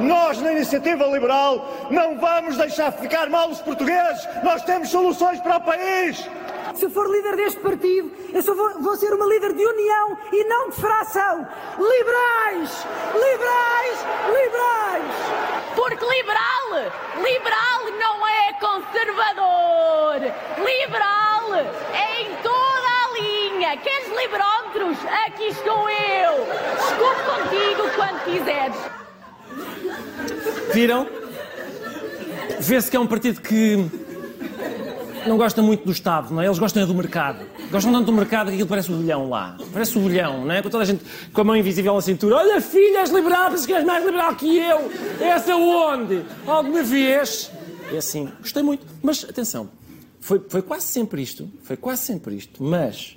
nós, 0.00 0.40
na 0.40 0.52
Iniciativa 0.52 1.04
Liberal, 1.06 1.68
não 1.90 2.18
vamos 2.18 2.56
deixar 2.56 2.92
ficar 2.92 3.28
mal 3.30 3.48
os 3.48 3.60
portugueses. 3.60 4.26
Nós 4.42 4.62
temos 4.62 4.88
soluções 4.88 5.40
para 5.40 5.56
o 5.56 5.60
país. 5.60 6.28
Se 6.74 6.86
eu 6.86 6.90
for 6.90 7.08
líder 7.08 7.36
deste 7.36 7.60
partido, 7.60 8.10
eu 8.32 8.42
só 8.42 8.54
vou, 8.54 8.82
vou 8.82 8.96
ser 8.96 9.12
uma 9.14 9.26
líder 9.26 9.52
de 9.52 9.64
união 9.64 10.18
e 10.32 10.44
não 10.44 10.70
de 10.70 10.76
fração. 10.76 11.46
Liberais! 11.78 12.86
Liberais! 13.14 13.98
Liberais! 14.26 15.64
Porque 15.76 16.04
liberal, 16.04 16.92
liberal 17.22 17.90
não 17.98 18.26
é 18.26 18.52
conservador. 18.54 20.20
Liberal 20.58 21.54
é 21.92 22.22
em 22.22 22.34
toda 22.42 22.88
a 22.88 23.20
linha. 23.20 23.76
Queres 23.76 24.08
liberómetros? 24.08 24.98
Aqui 25.26 25.44
estou 25.48 25.88
eu. 25.88 26.46
Escuto 26.80 27.22
contigo 27.30 27.90
quando 27.96 28.24
quiseres. 28.24 29.03
Viram? 30.72 31.06
Vê-se 32.60 32.90
que 32.90 32.96
é 32.96 33.00
um 33.00 33.06
partido 33.06 33.40
que 33.40 33.90
não 35.26 35.36
gosta 35.36 35.62
muito 35.62 35.84
do 35.84 35.92
Estado, 35.92 36.32
não 36.32 36.42
é? 36.42 36.46
Eles 36.46 36.58
gostam 36.58 36.82
é 36.82 36.86
do 36.86 36.94
mercado. 36.94 37.44
Gostam 37.70 37.92
tanto 37.92 38.06
do 38.06 38.12
mercado 38.12 38.48
que 38.48 38.54
aquilo 38.54 38.68
parece 38.68 38.92
o 38.92 38.96
bolhão 38.96 39.28
lá. 39.28 39.56
Parece 39.72 39.96
o 39.98 40.00
bolhão, 40.00 40.44
não 40.44 40.54
é? 40.54 40.62
Com 40.62 40.70
toda 40.70 40.82
a 40.82 40.86
gente 40.86 41.04
com 41.32 41.40
a 41.40 41.44
mão 41.44 41.56
invisível 41.56 41.94
na 41.94 42.00
cintura. 42.00 42.36
Olha, 42.36 42.60
filha, 42.60 42.98
és 42.98 43.10
liberal, 43.10 43.50
pensas 43.50 43.66
que 43.66 43.72
és 43.72 43.84
mais 43.84 44.04
liberal 44.04 44.34
que 44.34 44.56
eu. 44.58 44.90
Essa 45.20 45.56
onde? 45.56 46.24
Alguma 46.46 46.82
vez? 46.82 47.50
É 47.92 47.96
assim, 47.96 48.30
gostei 48.40 48.62
muito. 48.62 48.86
Mas, 49.02 49.24
atenção, 49.24 49.70
foi, 50.20 50.42
foi 50.48 50.62
quase 50.62 50.86
sempre 50.86 51.22
isto. 51.22 51.50
Foi 51.62 51.76
quase 51.76 52.02
sempre 52.02 52.34
isto. 52.36 52.62
Mas, 52.62 53.16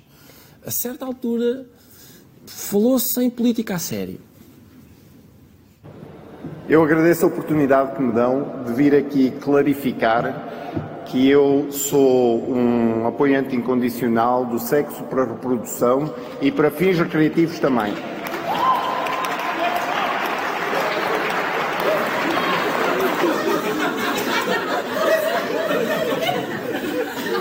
a 0.64 0.70
certa 0.70 1.04
altura, 1.04 1.66
falou-se 2.46 3.20
em 3.22 3.30
política 3.30 3.74
a 3.74 3.78
sério. 3.78 4.20
Eu 6.68 6.82
agradeço 6.82 7.24
a 7.24 7.28
oportunidade 7.28 7.96
que 7.96 8.02
me 8.02 8.12
dão 8.12 8.62
de 8.66 8.74
vir 8.74 8.94
aqui 8.94 9.30
clarificar 9.30 11.02
que 11.06 11.26
eu 11.26 11.68
sou 11.70 12.46
um 12.46 13.06
apoiante 13.06 13.56
incondicional 13.56 14.44
do 14.44 14.58
sexo 14.58 15.02
para 15.04 15.24
reprodução 15.24 16.12
e 16.42 16.52
para 16.52 16.70
fins 16.70 16.98
recreativos 16.98 17.58
também. 17.58 17.94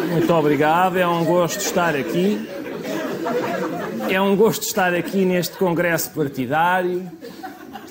Muito 0.09 0.33
obrigado, 0.33 0.97
é 0.97 1.05
um 1.05 1.25
gosto 1.25 1.59
estar 1.59 1.93
aqui. 1.97 2.47
É 4.09 4.21
um 4.21 4.37
gosto 4.37 4.61
estar 4.63 4.93
aqui 4.93 5.25
neste 5.25 5.57
congresso 5.57 6.11
partidário 6.11 7.11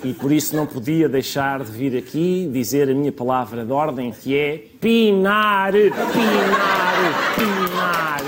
e 0.07 0.15
por 0.15 0.31
isso 0.31 0.55
não 0.55 0.67
podia 0.67 1.09
deixar 1.09 1.65
de 1.65 1.73
vir 1.73 1.97
aqui 1.99 2.49
dizer 2.53 2.89
a 2.89 2.95
minha 2.95 3.11
palavra 3.11 3.65
de 3.65 3.73
ordem 3.73 4.13
que 4.13 4.37
é 4.39 4.63
pinar, 4.81 5.73
pinar, 5.73 7.35
pinar. 7.35 8.21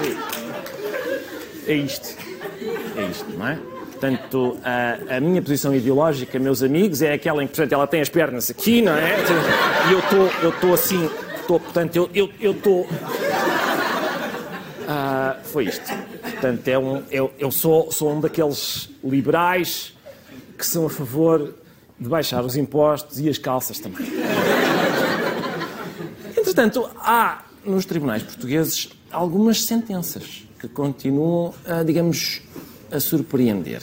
É 1.68 1.72
isto. 1.74 2.16
É 2.96 3.02
isto, 3.08 3.30
não 3.38 3.46
é? 3.46 3.58
Portanto, 3.92 4.58
a, 4.64 5.18
a 5.18 5.20
minha 5.20 5.40
posição 5.40 5.72
ideológica, 5.72 6.36
meus 6.40 6.64
amigos, 6.64 7.00
é 7.00 7.12
aquela 7.12 7.44
em 7.44 7.46
que, 7.46 7.54
portanto, 7.54 7.72
ela 7.72 7.86
tem 7.86 8.00
as 8.00 8.08
pernas 8.08 8.50
aqui, 8.50 8.82
não 8.82 8.96
é? 8.96 9.14
E 9.88 9.92
eu 9.92 10.00
estou 10.00 10.30
eu 10.42 10.50
estou 10.50 10.74
assim, 10.74 11.08
estou, 11.36 11.60
portanto, 11.60 11.94
eu 11.94 12.06
estou. 12.06 12.16
Eu, 12.16 12.32
eu 12.40 12.52
estou 12.52 12.88
ah, 14.88 15.36
foi 15.44 15.66
isto. 15.66 15.92
Portanto, 16.22 16.66
é 16.66 16.76
um, 16.76 17.04
eu, 17.08 17.32
eu 17.38 17.52
sou, 17.52 17.92
sou 17.92 18.10
um 18.10 18.20
daqueles 18.20 18.88
liberais 19.04 19.92
que 20.56 20.66
são 20.66 20.86
a 20.86 20.90
favor 20.90 21.54
de 21.98 22.08
baixar 22.08 22.44
os 22.44 22.56
impostos 22.56 23.18
e 23.18 23.28
as 23.28 23.38
calças 23.38 23.78
também. 23.78 24.06
Entretanto, 26.36 26.88
há 26.98 27.42
nos 27.64 27.84
tribunais 27.84 28.22
portugueses 28.22 28.90
algumas 29.10 29.64
sentenças 29.64 30.48
que 30.58 30.68
continuam, 30.68 31.54
a, 31.66 31.82
digamos, 31.82 32.42
a 32.90 33.00
surpreender. 33.00 33.82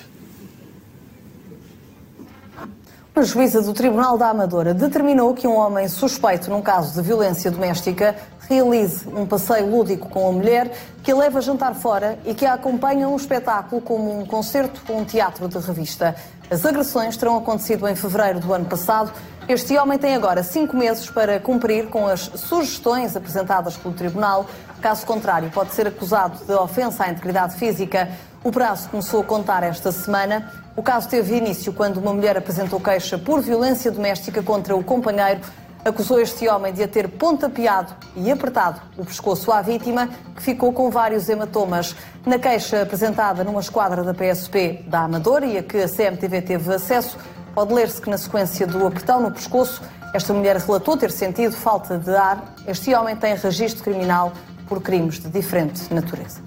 A 3.16 3.24
juíza 3.24 3.62
do 3.62 3.74
Tribunal 3.74 4.18
da 4.18 4.30
Amadora 4.30 4.74
determinou 4.74 5.34
que 5.34 5.48
um 5.48 5.56
homem 5.56 5.88
suspeito 5.88 6.50
num 6.50 6.62
caso 6.62 6.94
de 6.94 7.02
violência 7.08 7.50
doméstica 7.50 8.14
realize 8.48 9.08
um 9.08 9.26
passeio 9.26 9.70
lúdico 9.70 10.10
com 10.10 10.28
a 10.28 10.32
mulher, 10.32 10.72
que 11.04 11.12
a 11.12 11.16
leva 11.16 11.40
a 11.40 11.42
jantar 11.42 11.76
fora 11.76 12.18
e 12.26 12.34
que 12.34 12.46
a 12.46 12.54
acompanha 12.54 13.08
um 13.08 13.16
espetáculo 13.16 13.82
como 13.82 14.20
um 14.20 14.26
concerto 14.26 14.82
ou 14.88 15.00
um 15.00 15.06
teatro 15.06 15.48
de 15.48 15.58
revista. 15.60 16.16
As 16.50 16.66
agressões 16.66 17.18
terão 17.18 17.38
acontecido 17.38 17.88
em 17.88 17.96
fevereiro 17.96 18.40
do 18.40 18.54
ano 18.54 18.66
passado. 18.66 19.12
Este 19.48 19.78
homem 19.78 19.98
tem 19.98 20.16
agora 20.16 20.44
cinco 20.44 20.76
meses 20.76 21.10
para 21.10 21.40
cumprir 21.40 21.88
com 21.90 22.08
as 22.08 22.22
sugestões 22.22 23.16
apresentadas 23.16 23.76
pelo 23.78 23.94
Tribunal. 23.94 24.46
Caso 24.82 25.06
contrário, 25.06 25.50
pode 25.50 25.74
ser 25.74 25.88
acusado 25.88 26.44
de 26.46 26.54
ofensa 26.54 27.04
à 27.04 27.10
integridade 27.10 27.56
física. 27.56 28.10
O 28.44 28.52
prazo 28.52 28.90
começou 28.90 29.22
a 29.22 29.24
contar 29.24 29.64
esta 29.64 29.92
semana. 29.92 30.52
O 30.76 30.84
caso 30.84 31.10
teve 31.10 31.36
início 31.36 31.74
quando 31.74 31.98
uma 31.98 32.14
mulher 32.14 32.38
apresentou 32.38 32.80
queixa 32.80 33.18
por 33.18 33.42
violência 33.42 33.90
doméstica 33.90 34.44
contra 34.44 34.76
o 34.76 34.84
companheiro. 34.84 35.42
Acusou 35.86 36.20
este 36.20 36.48
homem 36.48 36.74
de 36.74 36.82
a 36.82 36.88
ter 36.88 37.08
pontapeado 37.08 37.94
e 38.16 38.32
apertado 38.32 38.82
o 38.98 39.06
pescoço 39.06 39.52
à 39.52 39.62
vítima, 39.62 40.10
que 40.36 40.42
ficou 40.42 40.74
com 40.74 40.90
vários 40.90 41.30
hematomas. 41.30 41.96
Na 42.26 42.40
queixa 42.40 42.82
apresentada 42.82 43.44
numa 43.44 43.60
esquadra 43.60 44.04
da 44.04 44.12
PSP 44.12 44.84
da 44.88 45.02
Amadora 45.02 45.46
e 45.46 45.60
a 45.60 45.62
que 45.64 45.78
a 45.78 45.88
CMTV 45.88 46.42
teve 46.42 46.74
acesso, 46.74 47.20
pode 47.54 47.72
ler-se 47.72 48.02
que 48.02 48.10
na 48.10 48.18
sequência 48.18 48.66
do 48.66 48.88
apertão 48.88 49.22
no 49.22 49.32
pescoço, 49.32 49.84
esta 50.12 50.34
mulher 50.34 50.58
relatou 50.58 50.98
ter 50.98 51.12
sentido 51.12 51.56
falta 51.56 52.00
de 52.00 52.16
ar. 52.16 52.56
Este 52.66 52.92
homem 52.96 53.16
tem 53.16 53.36
registro 53.36 53.84
criminal 53.84 54.34
por 54.68 54.82
crimes 54.82 55.20
de 55.20 55.30
diferente 55.30 55.94
natureza. 55.94 56.42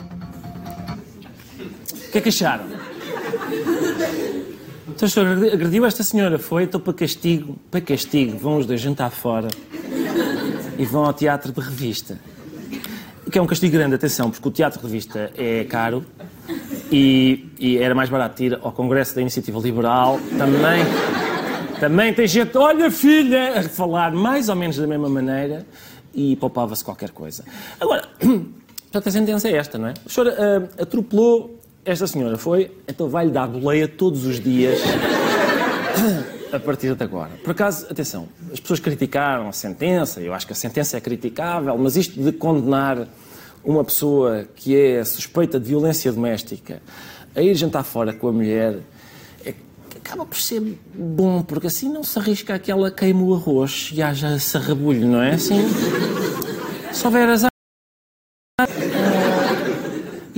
que 2.10 2.18
é 2.18 2.20
que 2.20 2.28
acharam? 2.30 2.64
Então, 4.88 5.06
o 5.06 5.10
senhor 5.10 5.28
agrediu 5.52 5.84
esta 5.84 6.02
senhora, 6.02 6.38
foi? 6.38 6.64
Então, 6.64 6.80
para 6.80 6.92
castigo, 6.92 7.56
para 7.70 7.80
castigo, 7.80 8.36
vão 8.38 8.56
os 8.58 8.66
dois 8.66 8.80
jantar 8.80 9.10
fora 9.10 9.48
e 10.78 10.84
vão 10.84 11.04
ao 11.04 11.12
teatro 11.12 11.52
de 11.52 11.60
revista. 11.60 12.18
Que 13.30 13.38
é 13.38 13.42
um 13.42 13.46
castigo 13.46 13.72
grande, 13.72 13.94
atenção, 13.94 14.30
porque 14.30 14.48
o 14.48 14.50
teatro 14.50 14.80
de 14.80 14.86
revista 14.86 15.30
é 15.36 15.64
caro 15.64 16.04
e, 16.90 17.46
e 17.58 17.76
era 17.76 17.94
mais 17.94 18.08
barato 18.08 18.42
ir 18.42 18.58
ao 18.62 18.72
Congresso 18.72 19.14
da 19.14 19.20
Iniciativa 19.20 19.58
Liberal. 19.58 20.18
Também, 20.38 20.84
também 21.78 22.14
tem 22.14 22.26
gente, 22.26 22.56
olha 22.56 22.90
filha, 22.90 23.60
a 23.60 23.62
falar 23.64 24.12
mais 24.12 24.48
ou 24.48 24.56
menos 24.56 24.78
da 24.78 24.86
mesma 24.86 25.10
maneira 25.10 25.66
e 26.14 26.36
poupava-se 26.36 26.82
qualquer 26.82 27.10
coisa. 27.10 27.44
Agora, 27.78 28.08
portanto, 28.18 29.08
a 29.08 29.10
sentença 29.10 29.48
é 29.48 29.56
esta, 29.56 29.76
não 29.76 29.88
é? 29.88 29.94
O 30.06 30.08
senhor 30.10 30.28
uh, 30.28 30.82
atropelou 30.82 31.57
esta 31.88 32.06
senhora 32.06 32.36
foi, 32.36 32.70
então 32.86 33.08
vai-lhe 33.08 33.30
dar 33.30 33.46
boleia 33.46 33.88
todos 33.88 34.26
os 34.26 34.38
dias 34.38 34.78
a 36.52 36.60
partir 36.60 36.94
de 36.94 37.02
agora. 37.02 37.30
Por 37.42 37.52
acaso, 37.52 37.86
atenção, 37.90 38.28
as 38.52 38.60
pessoas 38.60 38.78
criticaram 38.78 39.48
a 39.48 39.52
sentença, 39.52 40.20
eu 40.20 40.34
acho 40.34 40.46
que 40.46 40.52
a 40.52 40.56
sentença 40.56 40.98
é 40.98 41.00
criticável, 41.00 41.76
mas 41.78 41.96
isto 41.96 42.22
de 42.22 42.30
condenar 42.30 43.08
uma 43.64 43.82
pessoa 43.82 44.46
que 44.54 44.76
é 44.76 45.02
suspeita 45.02 45.58
de 45.58 45.66
violência 45.66 46.12
doméstica 46.12 46.82
a 47.34 47.40
ir 47.40 47.54
jantar 47.54 47.84
fora 47.84 48.12
com 48.12 48.28
a 48.28 48.32
mulher 48.32 48.80
é, 49.42 49.54
acaba 49.96 50.26
por 50.26 50.36
ser 50.36 50.60
bom, 50.94 51.42
porque 51.42 51.68
assim 51.68 51.90
não 51.90 52.04
se 52.04 52.18
arrisca 52.18 52.54
aquela 52.54 52.90
queima 52.90 53.22
o 53.22 53.34
arroz 53.34 53.90
e 53.94 54.02
haja 54.02 54.38
sarrabulho, 54.38 55.06
não 55.06 55.22
é? 55.22 55.30
Assim, 55.34 55.62
se 56.92 57.06
houver 57.06 57.26
azar. 57.30 57.47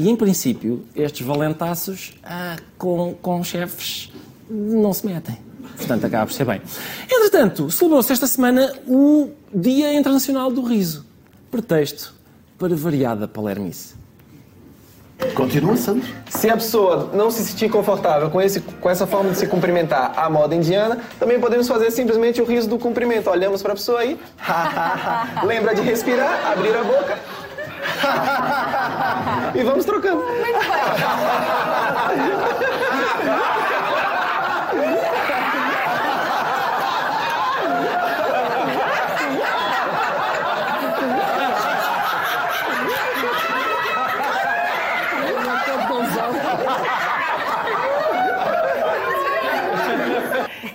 E, 0.01 0.09
em 0.09 0.17
princípio, 0.17 0.83
estes 0.97 1.27
valentaços 1.27 2.15
ah, 2.25 2.57
com, 2.79 3.15
com 3.21 3.45
chefes 3.45 4.11
não 4.49 4.95
se 4.95 5.05
metem. 5.05 5.37
Portanto, 5.77 6.07
acaba 6.07 6.25
por 6.25 6.33
ser 6.33 6.47
bem. 6.47 6.63
Entretanto, 7.05 7.71
celebrou-se 7.71 8.11
esta 8.11 8.27
semana 8.27 8.73
o 8.89 9.29
Dia 9.55 9.93
Internacional 9.93 10.51
do 10.51 10.63
Riso. 10.63 11.05
Pretexto 11.51 12.15
para 12.59 12.75
variada 12.75 13.29
palermice. 13.29 13.95
Continua, 15.35 15.77
Sandro. 15.77 16.09
Se 16.31 16.49
a 16.49 16.55
pessoa 16.55 17.11
não 17.13 17.31
se 17.31 17.45
sentir 17.45 17.69
confortável 17.69 18.31
com, 18.31 18.41
esse, 18.41 18.59
com 18.59 18.89
essa 18.89 19.07
forma 19.07 19.33
de 19.33 19.37
se 19.37 19.47
cumprimentar 19.49 20.19
à 20.19 20.31
moda 20.31 20.55
indiana, 20.55 20.99
também 21.19 21.39
podemos 21.39 21.69
fazer 21.69 21.91
simplesmente 21.91 22.41
o 22.41 22.47
riso 22.47 22.71
do 22.71 22.79
cumprimento. 22.79 23.29
Olhamos 23.29 23.61
para 23.61 23.73
a 23.73 23.77
pessoa 23.77 24.01
aí, 24.01 24.19
lembra 25.47 25.75
de 25.75 25.83
respirar, 25.83 26.53
abrir 26.53 26.75
a 26.75 26.85
boca 26.85 27.19
e 29.55 29.63
vamos 29.63 29.85
trocando. 29.85 30.25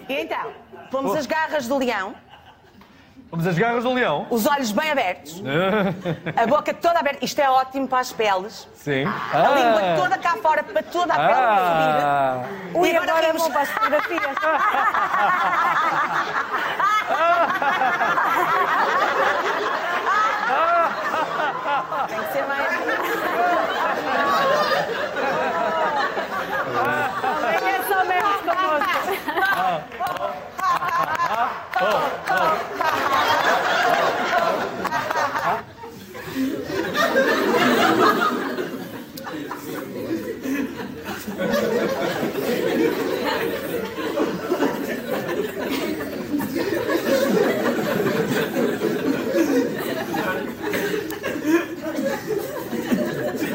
Então, 0.07 0.53
pomos 0.89 1.15
as 1.15 1.25
garras 1.25 1.67
do 1.67 1.77
leão. 1.77 2.15
Vamos 3.31 3.47
às 3.47 3.57
garras 3.57 3.83
do 3.83 3.91
leão. 3.93 4.27
Os 4.29 4.45
olhos 4.45 4.71
bem 4.71 4.91
abertos. 4.91 5.41
a 6.35 6.47
boca 6.47 6.73
toda 6.73 6.99
aberta. 6.99 7.25
Isto 7.25 7.41
é 7.41 7.49
ótimo 7.49 7.87
para 7.87 7.99
as 7.99 8.11
peles. 8.13 8.67
Sim. 8.75 9.05
A 9.05 9.51
língua 9.51 9.81
toda 9.97 10.17
cá 10.17 10.37
fora 10.41 10.63
para 10.63 10.83
toda 10.83 11.13
a 11.13 11.17
pele 11.17 11.33
Ah. 11.33 12.43
subir. 12.73 12.93
E 12.93 12.95
agora 12.95 13.11
agora 13.11 13.27
rimos. 13.27 13.41
vou 13.41 13.51
para 13.51 13.61
as 13.61 13.69
fotografias. 13.69 14.21
Tem 22.07 22.19
que 22.19 22.33
ser 22.33 22.45
mais. 22.47 23.75
Venha 27.61 27.83
só 27.87 28.05
menos 28.05 28.41
connosco. 28.41 29.15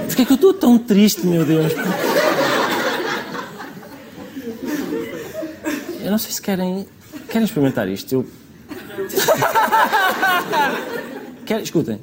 Porquê 0.07 0.23
é 0.23 0.25
que 0.25 0.33
eu 0.33 0.35
estou 0.35 0.55
tão 0.71 0.79
triste, 0.79 1.27
meu 1.27 1.45
Deus? 1.45 1.73
Eu 6.01 6.11
não 6.13 6.19
sei 6.19 6.31
se 6.31 6.41
querem. 6.41 6.87
Querem 7.29 7.45
experimentar 7.45 7.89
isto? 7.89 8.13
Eu. 8.13 8.27
Querem? 11.45 11.65
Escutem. 11.65 12.01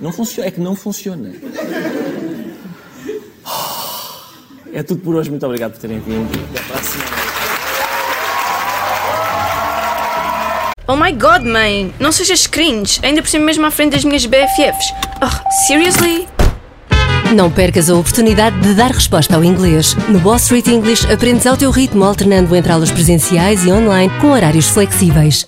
Não 0.00 0.12
funciona. 0.12 0.48
É 0.48 0.50
que 0.50 0.60
não 0.60 0.76
funciona. 0.76 1.32
É 4.74 4.82
tudo 4.82 5.00
por 5.00 5.14
hoje. 5.14 5.30
Muito 5.30 5.46
obrigado 5.46 5.72
por 5.72 5.80
terem 5.80 6.00
vindo. 6.00 6.28
Oh 10.90 10.96
my 10.96 11.12
god, 11.12 11.44
mãe! 11.44 11.94
Não 12.00 12.10
sejas 12.10 12.48
cringe, 12.48 12.98
ainda 13.04 13.22
por 13.22 13.28
cima 13.28 13.44
mesmo 13.44 13.64
à 13.64 13.70
frente 13.70 13.92
das 13.92 14.04
minhas 14.04 14.26
BFFs. 14.26 14.92
Oh, 15.22 15.64
seriously? 15.68 16.26
Não 17.32 17.48
percas 17.48 17.88
a 17.88 17.94
oportunidade 17.94 18.58
de 18.58 18.74
dar 18.74 18.90
resposta 18.90 19.36
ao 19.36 19.44
inglês. 19.44 19.94
No 20.08 20.18
Wall 20.18 20.38
Street 20.38 20.66
English 20.66 21.06
aprendes 21.06 21.46
ao 21.46 21.56
teu 21.56 21.70
ritmo, 21.70 22.02
alternando 22.02 22.56
entre 22.56 22.72
aulas 22.72 22.90
presenciais 22.90 23.64
e 23.64 23.70
online 23.70 24.12
com 24.20 24.32
horários 24.32 24.68
flexíveis. 24.68 25.46